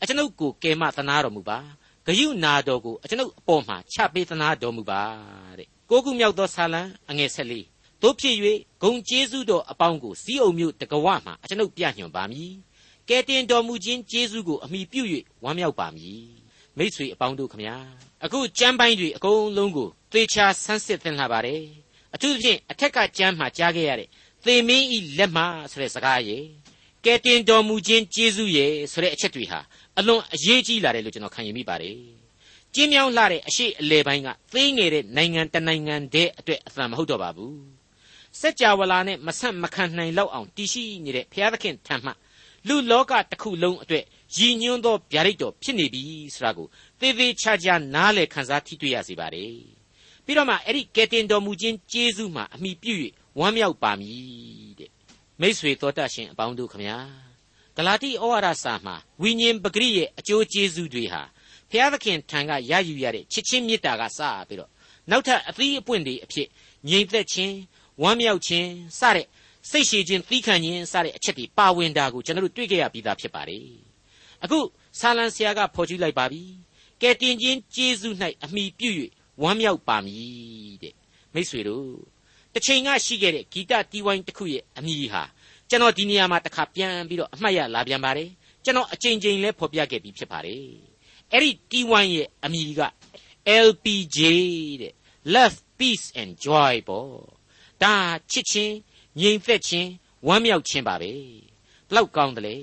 [0.00, 1.58] အကျွန်ုပ်ကိုကယ်မသနာတော်မူပါ
[2.06, 5.02] ဂယုနာတော်ကိုအကျွန်ုပ်အပေါ်မှာချပေးသနာတော်မူပါ
[5.58, 7.60] တဲ့ ကိုခုမြောက်သောဆာလံအငယ်၁၄
[8.02, 8.36] တို့ဖြစ်၍
[8.82, 12.52] ဂုံကျေးဇူးတော်အပေါင်းကိုစီးအုံမျိုးတကဝမှာအကျွန်ုပ်ပြညွှန်ပါမည်
[13.08, 15.02] ကဲတင်တော်မူခြင်းကျေးဇူးကိုအမိပြု၍
[15.44, 16.22] ဝမ်းမြောက်ပါမည်
[16.78, 17.76] မိษွေအပေါင်းတို့ခမညာ
[18.24, 21.62] အခုကြမ်းပိုင်းတွေအကုန်လုံးကိုသေချာဆန်းစစ်သင်လာပါတယ်
[22.14, 24.08] အထူးသဖြင့်အထက်ကကြမ်းမှာကြားခဲ့ရတဲ့
[24.44, 26.42] သေမင်းဤလက်မှဆိုတဲ့စကားရဲ့
[27.04, 29.60] ကဲတင်တော်မူခြင်းကျေးဇူးရဲ့ဆိုတဲ့အချက်တွေဟာ
[29.98, 32.23] အလွန်အရေးကြီးလာတယ်လို့ကျွန်တော်ခံယူမိပါတယ်
[32.74, 37.58] ကျင်းမြောင်းလာတဲ့အရှိအလေပိုင်းကသေးငယ်တဲ့နိုင်ငံတနိုင်ငံတည်းအတွက်အသံမဟုတ်တော့ပါဘူး
[38.40, 42.10] စัจ java လာနဲ့မဆန့်မခံနိုင်လောက်အောင်တည်ရှိနေတဲ့ဘုရားသခင်ထံမှ
[42.68, 44.04] လူလောကတစ်ခုလုံးအတွက်
[44.36, 46.02] ရည်ညွှန်းသောဗျာဒိတ်တော်ဖြစ်နေပြီ
[46.34, 46.66] ဆိုတာကို
[47.00, 49.54] သေသေးချာချာနားလည်ခန်းစားထိတွေ့ရစေပါတယ်
[50.24, 52.94] ပြီးတော့မှအဲ့ဒီကယ်တင်တော်မူခြင်းကျေးဇူးမှာအမိပြု၍
[53.38, 54.90] ဝမ်းမြောက်ပါမည်တဲ့
[55.40, 56.98] မိษွေတော်တတ်ရှင်အပေါင်းတို့ခမညာ
[57.76, 61.22] ဂလာတိဩဝါဒစာမှာဝိညာဉ်ပဂရိရဲ့အကျိုးကျေးဇူးတွေဟာ
[61.74, 64.70] ဘုရားသခင်ထံကရယူရတဲ့ချစ်ချင်းမေတ္တာကစပြီးတော့
[65.10, 66.48] နောက်ထပ်အသီးအပွင့်တွေအဖြစ်
[66.88, 67.54] ငြိမ်သက်ခြင်း
[68.02, 68.68] ဝမ်းမြောက်ခြင်း
[69.00, 69.26] စတဲ့
[69.70, 73.66] စိတ်ရှည်ခြင်းသီးခံခြင်းစတဲ့အချက်တွေပါဝင်တာကိုကျွန်တော်တို့တွေ့ကြရပြီးသားဖြစ်ပါတယ်
[74.44, 74.58] အခု
[75.00, 76.42] ဆာလံဆရာကဖော်ကျူးလိုက်ပါပြီ
[77.02, 78.90] ကဲတင်ချင်းကျေးဇူး၌အမိပြု၍
[79.42, 80.94] ဝမ်းမြောက်ပါမည်တဲ့
[81.34, 81.88] မိษွေတို့
[82.54, 85.22] တစ်ချိန်ကရှိခဲ့တဲ့ဂီတတီးဝိုင်းတစ်ခုရဲ့အမည်ဟာ
[85.70, 88.30] ကျွန်တော်ဒီနေရာမှာတစ်ခါပြန်ပြီးတော့အမှတ်ရလာပြန်ပါတယ်
[88.64, 90.93] ကျွန်တော်အချိန်ချင်းလဲဖော်ပြခဲ့ပြီးဖြစ်ပါတယ်
[91.32, 92.80] အဲ့ဒီ T1 ရဲ့အမည်က
[93.66, 94.18] LPJ
[94.80, 94.92] တဲ့
[95.34, 97.10] love peace and joy ပေါ့
[97.82, 97.94] ဒါ
[98.30, 98.76] ချစ်ချင်း
[99.20, 99.90] ငြိမ်သက်ခြင်း
[100.26, 101.12] ဝမ်းမြောက်ခြင်းပါပဲ
[101.88, 102.56] ဘလောက်ကောင်းတယ်လေ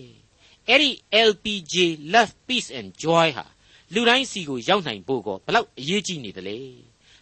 [0.67, 0.89] အဲ့ဒီ
[1.29, 1.75] LPJ
[2.13, 3.45] love peace and joy ဟာ
[3.93, 6.59] လူတိုင်းစီကိုရောက်နိုင်ဖို့ကောဘလောက်အရေးကြီးနေတယ်လေ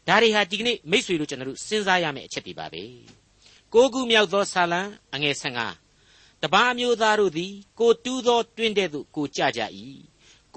[0.08, 2.84] ဒါတွေဟာဒီကနေ့မိษွေတို့ကျွန်တော်တို့စဉ်းစားရမယ့်အချက်တွေပါပဲ
[3.74, 4.82] ကိုကူမြောက်သောဆာလံ
[5.14, 5.36] အငယ်
[5.92, 9.62] 15တပားမျိုးသားတို့သည် ကိုတူးသောတွင်းတဲ့သို့ကိုကြကြ၏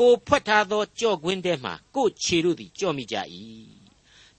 [0.02, 3.16] ကိုဖွက်ထားသောကြော့ကွင်းထဲမှကိုခြေတို့သည်ကြော့မိကြ၏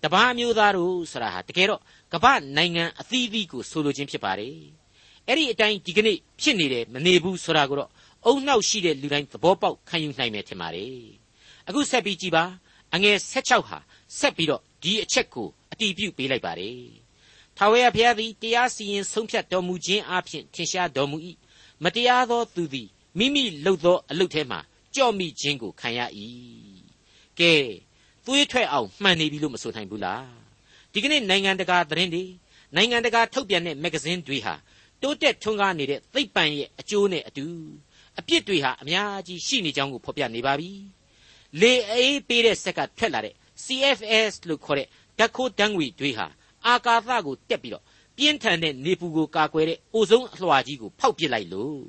[0.04, 1.82] တပားမျိုးသားတို့ဆိုတာဟာတကယ်တော့
[2.13, 4.58] ကမ္ဘာနိုင်ငံအသီးသီးကိုဆိုလိုခြင်းဖြစ်ပါတယ်
[5.28, 7.89] အဲ့ဒီအတိုင်းဒီကနေ့ဖြစ်နေတယ်မနေဘူးဆိုတာကိုတော့
[8.26, 10.97] အုံနှောက်ရှိတဲ့လူတိုင်းသဘောပေါက်ခံယူနိုင်မယ်ထင်ပါတယ်
[11.67, 12.43] အခုဆက်ပြီးကြည်ပါ
[12.93, 13.78] အငယ်16ဟာ
[14.19, 16.82] ဆက်ပြီးတော့ဒီအချက်ကိုအတီးပြုတ်ပေးလိုက်ပါတယ်
[17.58, 21.17] ထာဝရဘုရားသည်တရားစီရင်ဆုံးဖြတ်တော်မူခြင်းအပြင်ထင်ရှားတော်မူ၏
[21.84, 24.58] မတရားသောသူသည်မိမိလုပ်သောအလုပ်ထဲမှ
[24.95, 25.99] ကြော့မိခြင်းကိုခံရ၏
[27.39, 27.53] ကဲ
[28.25, 30.27] သွေးထွက်အောင်မှန်နေပြီလို့မဆိုနိုင်ဘူးလား
[30.93, 32.23] ဒီကနေ့နိုင်ငံတကာသတင်းတွေ
[32.75, 34.56] နိုင်ငံတကာထုတ်ပြန်တဲ့မဂ္ဂဇင်းတွေဟာ
[35.01, 37.45] တိုးတက်ထွန်းကားနေတဲ့သိပ္ပံရဲ့အကျိုးနဲ့အတူ
[38.19, 40.71] အပြစ်တွေဟာအများကြီးရှိနေကြောင်းကိုဖော်ပြနေပါပြီ
[41.62, 44.88] လေအေးပေးတဲ့ဆက်ကထွက်လာတဲ့ CFS လို့ခေါ်တဲ့
[45.19, 46.27] ဓာတ်ခိုးတန်းငွေတွေဟာ
[46.67, 47.84] အာကာသကိုတက်ပြီးတော့
[48.17, 51.79] ပြင်းထန်တဲ့နေပူကိုကာကွယ်တဲ့အိုဇုံအလွှာကြီးကိုဖောက်ပစ်လိုက်လို့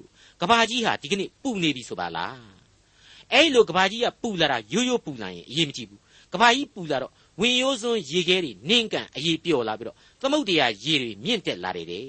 [0.41, 2.54] ကဘာကြီးဟာဒီကနေ့ပူနေပြီဆိုပါလား
[3.33, 6.01] အဲ့လိုကဘာကြီးကပူလာတာရိုးရိုးပူလာရင်အရေးမကြီးဘူး
[6.33, 12.05] ကဘာကြီးပူလာတော့ဝင်ရိုးစွန်းရေခဲတွေနင်းကန်အေးပျော်လာပြီးတော့သမုတ်တရားရေတွေမြင့်တက်လာတယ်တဲ့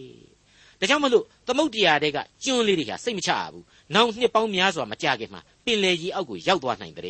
[0.79, 7.05] ဒါကြောင့်မလို့သမုတ်တရားတွေကကျွန်းလေးတွေဟာစိတ်မချဘူးနောက်နှစ်ပေါင်းများစွာမကြခင်မှာပင်လယ်ကြီးအောက်ကိုရောက်သွားနိုင်တယ်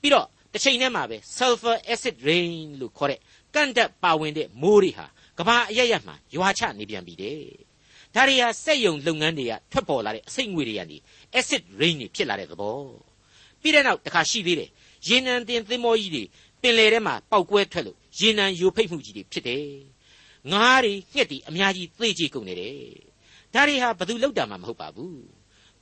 [0.00, 3.20] ပြီးတော့တစ်ချိန်တည်းမှာပဲ sulfur acid rain လို့ခေါ်တဲ့
[3.54, 5.06] ကန့်တက်ပါဝင်တဲ့မိုးတွေဟာ
[5.38, 7.40] ကဘာအရရမှာရွာချနေပြန်ပြီတဲ့
[8.14, 10.96] ဒါတွေဟာစက်ယုံလုပ်ငန်းတွေကထွက်ပေါ်လာတဲ့အစိတ်ငွေတွေကနေ
[11.38, 12.78] acid rain တွေဖြစ်လာတဲ့သဘော
[13.60, 14.70] ပြီးတဲ့နောက်တစ်ခါရှိသေးတယ်
[15.08, 16.24] ရေနံတင်သင်္ဘောကြီးတွေ
[16.62, 19.66] ပင်လယ်ထဲမှာပောက်ကွဲထွက်လို့ရေနံယိုဖိတ်မှုကြီးတွေဖြစ်တယ်
[20.52, 22.76] ငါးတွေငှက်တွေအများကြီးသေကြေကုန်နေတယ်
[23.54, 25.20] ဒါတွေဟာဘသူလောက်တာမှမဟုတ်ပါဘူး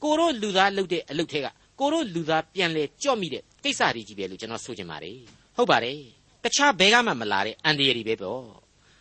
[0.03, 1.47] ကိုတို့လူသားလှုပ်တဲ့အလုပ်ထဲက
[1.81, 5.19] ကိုတို့လူသားပြန်လဲကြော့မိတဲ့ကိစ္စတွေကြီးပဲလို့ကျွန်တော်ဆိုချင်ပါတယ်
[5.57, 6.01] ဟုတ်ပါတယ်
[6.45, 8.43] တခြားဘယ်ကမှမလာတဲ့အန်ဒီရတွေပဲပေါ့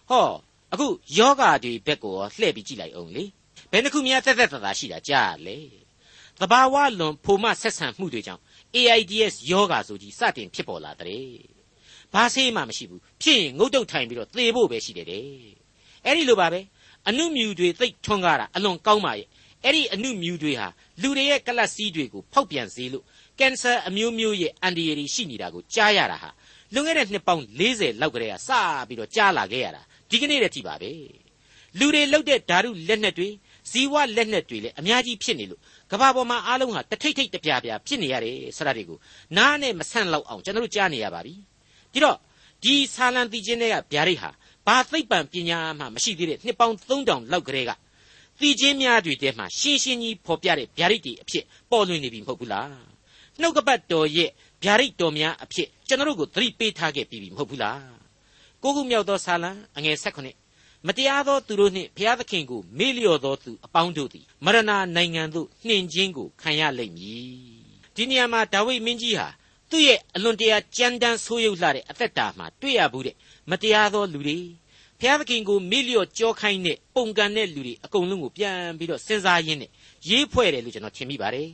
[0.09, 0.27] ဟော
[0.73, 3.23] အခုယောဂါတွေဘက်ကိုလှည့်ပြီးကြည့်လိုက်အောင်လေ
[3.71, 5.57] ဘယ်နှခုများသက်သက်သာသာရှိတာကြားလေ
[6.39, 8.41] သဘာဝလွန်ဖိုမဆက်ဆံမှုတွေကြောင့်
[8.75, 11.27] AIDS ယောဂါဆိုကြီးစတင်ဖြစ်ပေါ်လာတဲ့
[12.13, 15.23] ဘာဆေးမှမရှိဘူးဖြစ်ရင်ငုတ်တုတ်ထိုင်ပြီးတော့သေဖို့ပဲရှိတယ်တဲ့
[16.05, 16.59] အဲ့ဒီလိုပါပဲ
[17.07, 19.27] အနုမြူတွေသိပ်ထွန်းကားတာအလွန်ကောင်းပါရဲ့
[19.63, 20.67] အဲ့ဒီအနုမြူတွေဟာ
[21.01, 23.03] လူတွေရဲ့ကလတ်စည်းတွေကိုဖောက်ပြန်စေလို့
[23.39, 26.29] ကင်ဆာအမျိုးမျိုးရဲ့အန်ဒီရည်ရှိနေတာကိုကြားရတာဟာ
[26.73, 28.51] လွန်ခဲ့တဲ့နှစ်ပေါင်း40လောက်ကလေးကစ
[28.87, 30.91] ပြီးတော့ကြားလာခဲ့ရတာ ဒီကနေ့တည်းထိပါပဲ
[31.79, 33.29] လူတွေလှုပ်တဲ့ဓာတုလက်နက်တွေ
[33.71, 38.97] ဇီဝလက်နက်တွေလည်းအများကြီးဖြစ်နေလို့ကဘာပေါ်မှာအားလုံးဟာတထိတ်ထိတ်တပြားပြားဖြစ်နေရတယ်ဆိုတာတွေကို
[39.37, 41.33] နားနဲ့မဆန့်လောက်အောင်ကျွန်တော်တို့ကြားနေရပါပြီ
[41.93, 42.17] ဒီတော့
[42.63, 44.29] ဒီဆာလံတီချင်းတွေကဗျာဒိတ်ဟာ
[44.67, 47.71] ဘာသိပ္ပံပညာမှမရှိသေးတဲ့နှစ်ပေါင်း3000လောက်ကလေးက
[48.41, 52.69] တီချင်းများတွေထဲမှာရှင်းရှင်းကြီးဖော်ပြတဲ့ဗျာဒိတ်တွေအဖြစ်ပေါ်လွင်နေပြီမဟုတ်ဘူးလား
[53.41, 54.29] နှုတ်ကပတ်တော်ရဲ့
[54.63, 57.96] ဗျာဒိတ်တော်များအဖြစ်ကျွန်တော်တို့ကိုသတိပေးထားခဲ့ပြီမဟုတ်ဘူးလား
[58.63, 60.27] ကိုခုမြောက်သောဆာလံအငယ်၁၈
[60.87, 64.61] မတရားသောသူတို့နှင့်ဘုရားသခင်ကိုမေ့လျော့သောသူအပေါင်းတို့သည်မရဏ
[64.95, 67.29] နိုင်ငံသို့နှင်ခြင်းကိုခံရလိမ့်မည်
[67.95, 69.27] ဒီနေရာမှာဒါဝိဒ်မင်းကြီးဟာ
[69.69, 73.15] သူ့ရဲ့အလွန်တရာကြမ်းတမ်းဆိုးရုပ်လှတဲ့အသက်တာမှာတွေ့ရဘူးတဲ့
[73.49, 74.37] မတရားသောလူတွေ
[74.99, 79.71] ဘုရားသခင်ကိုမေ့လျော့ကြောခိုင်းတဲ့ပုံကန်တဲ့လူတွေအကုန်လုံးကိုပြန်ပြီးတော့စဉ်းစားရင်းနဲ့
[80.09, 81.49] ရေးဖွဲ့တယ်လို့ကျွန်တော်ထင်မိပါတယ်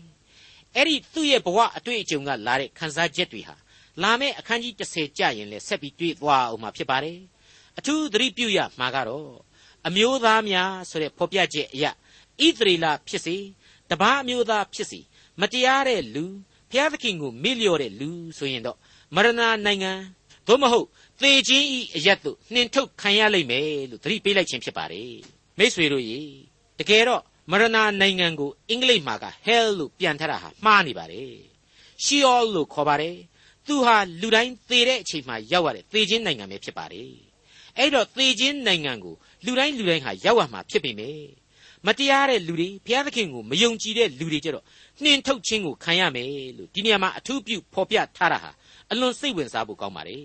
[0.76, 3.56] အဲ့ဒီသူ့ရဲ့ဘဝအတွေ့အကြုံကလာတဲ့ခံစားချက်တွေဟာ
[4.02, 7.20] လာမယ့်အခန်းကြီး30ကြာရင်လည်းဆက်ပြီးတွေ့သွားအောင်မှာဖြစ်ပါတယ်
[7.78, 9.30] အထူးသတိပြုရမှာကတော့
[9.88, 11.92] အမျိုးသားများဆိုတဲ့ဖော်ပြချက်အရဣ
[12.58, 13.36] သရေလဖြစ်စေ
[13.90, 15.00] တပားအမျိုးသားဖြစ်စေ
[15.42, 16.26] မတရားတဲ့လူ
[16.70, 18.78] ဘုရားသခင်ကိုမေ့လျော့တဲ့လူဆိုရင်တော့
[19.16, 19.30] မရဏ
[19.66, 19.92] နိုင်ငံ
[20.48, 20.88] သို့မဟုတ်
[21.22, 25.14] သေခြင်းဤအရက်တို့နှင်ထုတ်ခံရလိမ့်မယ်လို့သတိပေးလိုက်ခြင်းဖြစ်ပါတယ်
[25.58, 26.20] မိษွေတို့ရေ
[26.80, 27.68] တကယ်တော့မရဏ
[28.02, 31.34] နိုင်ငံကိုအင်္ဂလိပ်မှာက hell လို့ပြန်ထားတာဟာမှားနေပါတယ်
[32.06, 33.18] sheol လို့ခေါ်ပါတယ်
[33.68, 37.12] သူဟာလူတိုင်းသေတဲ့အချိန်မှရောက်ရတဲ့သေခြင်းနိုင်ငံပဲဖြစ်ပါတယ်
[37.78, 41.28] အဲ့တော့သေခြင်းနိုင်ငံကိုလူတိုင်းလူတိုင်းဟာရောက်ရမှာဖြစ်ပေမယ့်
[41.88, 44.66] မတရားတဲ့လူတွေဘုရားသခင်ကိုမယုံကြည်တဲ့လူတွေကြတော့
[45.04, 48.52] နှင်ထုတ်ခြင်းကိုခံရမယ်လို့ဒီနေရာမှာအထူးပြုဖော်ပြထားတာဟာ
[48.92, 50.20] အလွန်စိတ်ဝင်စားဖို့ကောင်းပါလေ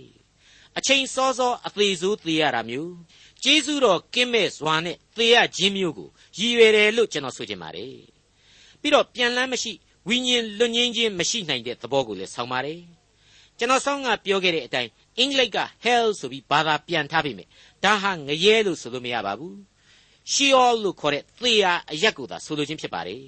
[0.78, 2.94] အချိန်စောစောအသေးစိုးသေရတာမျိုး
[3.44, 7.94] ကျေးဇူးတော်ကင်းမဲ့စွာနဲ့သေရခြင်းမျိုးကိုရည်ရွယ်တယ်လို့ကျွန်တော်ဆိုချင်ပါတယ်
[8.80, 9.72] ပြီးတော့ပြန်လန်းမရှိ
[10.08, 12.80] ဝိညာဉ်လွတ်ငင်းခြင်းမရှိနိုင်တဲ့သဘောကိုလည်းဆောင်းပါတယ်
[13.58, 17.48] ကျွန်တော်ဆောင်းကပြောခဲ့တဲ့အတိုင်းအင်္ဂလိပ်က hell ဆိုပြီးဘာသာပြန်ထားပြီမယ်
[17.84, 19.56] ဒါဟာငရဲလို့ဆိုလို့မရပါဘူး
[20.32, 23.22] ရှီယောလို့ခေါ်တဲ့သေယာအရက်ကိုသာဆိုလိုခြင်းဖြစ်ပါတယ်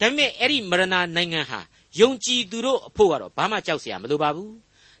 [0.00, 0.84] ဒါပေမဲ့အဲ့ဒီမရဏ
[1.16, 1.60] နိုင်ငံဟာ
[2.00, 4.50] ယုံကြည်သူတို့အဖို့ကတော့ဘာမှကြောက်စရာမလိုပါဘူး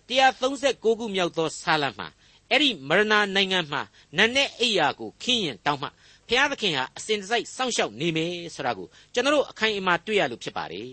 [0.08, 2.08] 136ခုမြောက်သောဆာလံမှာ
[2.50, 3.82] အဲ့ဒီမရဏနိုင်ငံမှာ
[4.16, 5.88] နတ်နဲ့အိယာကိုခင်းရင်တောင်းမှ
[6.28, 10.90] ဘုရားသခင်ဟာအစဉ်တစိုက်စောင့်ရှောက်နေမယ်ဆိုတာကိုကျွန်တော်တို့အခိုင်အမာတွေ့ရလို့ဖြစ်ပါတယ်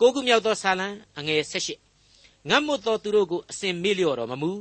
[0.00, 1.83] ကိုခုမြောက်သောဆာလံအငယ်78
[2.48, 4.52] ငတ်မွတ်သောသူတို့ကိုအစဉ်မေ့လျော့တော်မမူ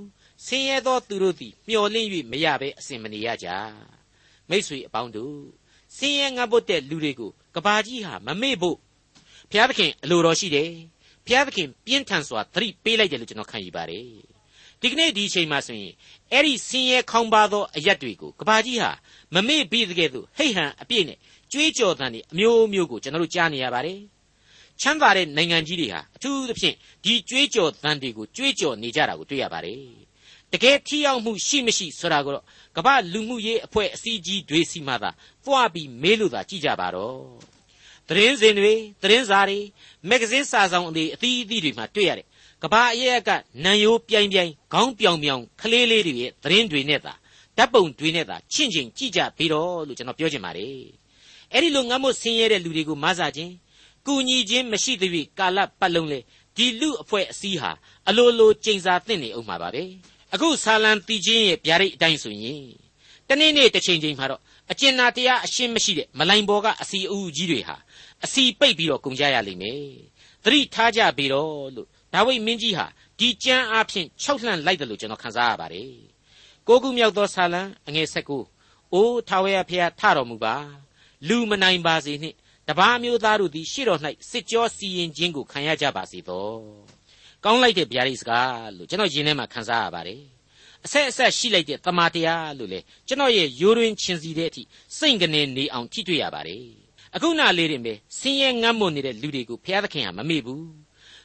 [0.46, 3.48] ဆင်းရဲသောသူတို့သည်မျှော်လင့်၍မရဘဲအစဉ်မနေရကြ
[4.50, 5.38] မိษွေအပေါင်းတို့
[5.98, 8.78] ဆင်းရဲငတ်ဖို့တဲ့လူတွေကိုကဘာကြီးဟာမမေ့ဖို့
[9.50, 10.69] ဘုရားသခင်အလိုတော်ရှိတယ်
[11.26, 14.08] ဘုရားသခင်ပြင်းထန်စွာသတိပေးလိုက်တယ်လို့ကျွန်တော်ခံယူပါတယ်
[14.82, 15.93] ဒီကနေ့ဒီအချိန်မှာဆိုရင်
[16.32, 18.91] အဲ့ဒီဆင်းရဲခေါင်းပါသောအရက်တွေကိုကဘာကြီးဟာ
[19.34, 21.17] မမေ့ပြီးတကယ်သို့ဟိတ်ဟန်အပြည့်နဲ့
[21.52, 24.00] ကြွေးကြော်သံတွေအမျိုးမျိုးကိုကျွန်တော်တို့ကြားနေရပါတယ်
[24.81, 29.81] ချမ်းသာတဲ့နိုင်ငံကြီးတွေဟာအထူးသဖြင့်ဒီကြွေးကြော်သံတွေကိုကြွေးကြော်နေကြတာကိုတွေ့ရပါတယ်
[30.51, 32.45] တကယ်ထီရောက်မှုရှိမရှိဆိုတာကိုတော့
[32.77, 35.09] ကမ္ဘာလူမှုရေးအဖွဲ့အစည်းကြီးတွေစီမှသာ
[35.45, 37.17] ပွားပြီးမေးလို့သာကြည့်ကြပါတော့
[38.09, 39.59] သတင်းစင်တွေသတင်းစာတွေ
[40.09, 42.27] မဂ္ဂဇင်းစာဆောင်တွေအသီးအသီးတွေမှာတွေ့ရတယ်
[42.63, 43.29] ကဘာအရက်အက
[43.63, 47.13] နန်ယိုးပြိုင်ပြိုင်ခေါင်းပြောင်ပြောင်ကလေးလေးတွေရဲ့သတင်းတွေနဲ့သာ
[47.57, 50.77] ဓာတ်ပုံတွေနဲ့သာချင့်ချိန်ကြည့်ကြပြီးတော့လို့ကျွန်တော်ပြောချင်ပါတယ်
[51.51, 53.53] အဲ့ဒီလိုငတ်မွတ်ဆင်းရဲတဲ့လူတွေကိုမဆာခြင်း
[54.08, 56.20] ကူညီခြင်းမရှိသဖြင့်ကာလပတ်လုံးလေ
[56.58, 57.72] ဒီလူအဖွဲ့အစည်းဟာ
[58.10, 59.84] အလိုလိုကျိန်စာသင့်နေအောင်မှာပါပဲ
[60.34, 62.63] အခုဆာလံတီချင်းရဲ့ဗျာဒိတ်အတိုင်းဆိုရင်
[63.30, 67.76] တနေ့နေ့တစ်ချိန်ချိန်မှာတော့အကျဉ်းနာတရားအရှင်းမရှိတဲ့မလိုင်ဘော်ကအစီအူကြီးတွေဟာ
[68.26, 69.82] အစီပိတ်ပြီးတော့ကုန်ကြရလိမ့်မယ်
[70.44, 72.86] သတိထားကြပြီတော့လို့ဒါဝိမင်းကြီးဟာ
[73.20, 75.92] ဒီကြမ်းအားဖြင့်ခြောက်လှန့်လိုက်တယ်လို့ကျွန်တော်ခန်းစားရပါတယ်
[76.68, 78.32] ကိုခုမြောက်သောဆာလံအငယ်၁၉
[78.94, 80.56] အိုးထာဝရဖျားထတော်မူပါ
[81.28, 82.38] လူမနိုင်ပါစေနှင့်
[82.69, 83.99] တပါးမျိုးသားတို့သည်ရှေ့တော်၌
[84.30, 86.47] စစ်ကြောစီရင်ခြင်းကိုခံရကြပါစေသော
[87.43, 90.21] ကောင်းလိုက်တဲ့ဗျာဒိတ်စကားလို့ကျွန်တော်ယင်ထဲမှာခန်းစားရပါတယ်
[90.86, 94.63] အဆက်အဆက်ရှိလိုက်တဲ့တမာတရားလို့လေကျွန်တော်ရဲ့ရိုးရင်းချင်းစီတဲ့အထိ
[94.97, 96.65] စိတ်ကနေနေအောင်ထိတွေ့ရပါတယ်
[97.15, 100.65] အခုနာလေးတင်ပဲဆင်းရဲငတ်မွတ်နေတဲ့လူတွေကိုဘုရားသခင်ကမမေ့ဘူး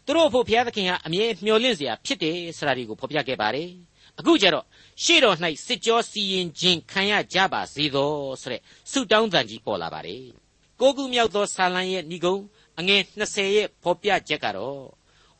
[0.07, 3.71] သူတို့ဖို့ဘုရားသခင်ကအမြဲမျှော်လင့်စရာဖြစ်တယ်ဆိုတာဒီကိုဖော်ပြခဲ့ပါတယ်
[4.19, 4.65] အခုကျတော့
[5.05, 10.48] ရှေ့တော်၌စစ်ကြောစီရင်ခြင်းခံရကြပါစေသောဆိုတဲ့ဆုတောင်းသံကြီးပေါ်လာပါတယ်
[10.81, 12.37] ကိုကူမြောက်သောဆာလံရဲ့ဏိဂုံ
[12.79, 14.85] အငယ်20ရဲ့ဖော်ပြချက်ကတော့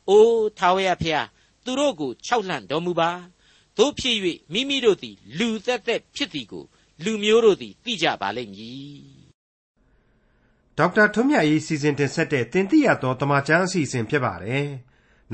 [0.09, 1.27] အိုးထာဝရဖျား
[1.63, 3.11] သူတို့ကိုခြောက်လှန့်တော်မူပါ
[3.77, 4.17] တို့ဖြစ်၍
[4.53, 6.65] မိမိတို့သည် လူသက်သက်ဖြစ်သည်ကို
[7.03, 9.19] လူမျိုးတို့သည်သိကြပါလိမ့်မည်
[10.77, 14.67] ဒေါက်တာထွန်းမြတ်ရေးစီစဉ်တင်ဆက်တဲ့တင်ပြတော်တမချန်းအစီအစဉ်ဖြစ်ပါတယ်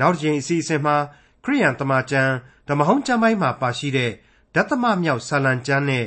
[0.00, 0.96] နောက်တစ်ချိန်အစီအစဉ်မှာ
[1.44, 2.32] ခရိယန်တမချန်း
[2.68, 4.12] ဓမ္မဟောင်းကျမ်းပိုင်းမှာပါရှိတဲ့
[4.54, 6.06] ဓသမမြောက်ဆာလံကျမ်းနဲ့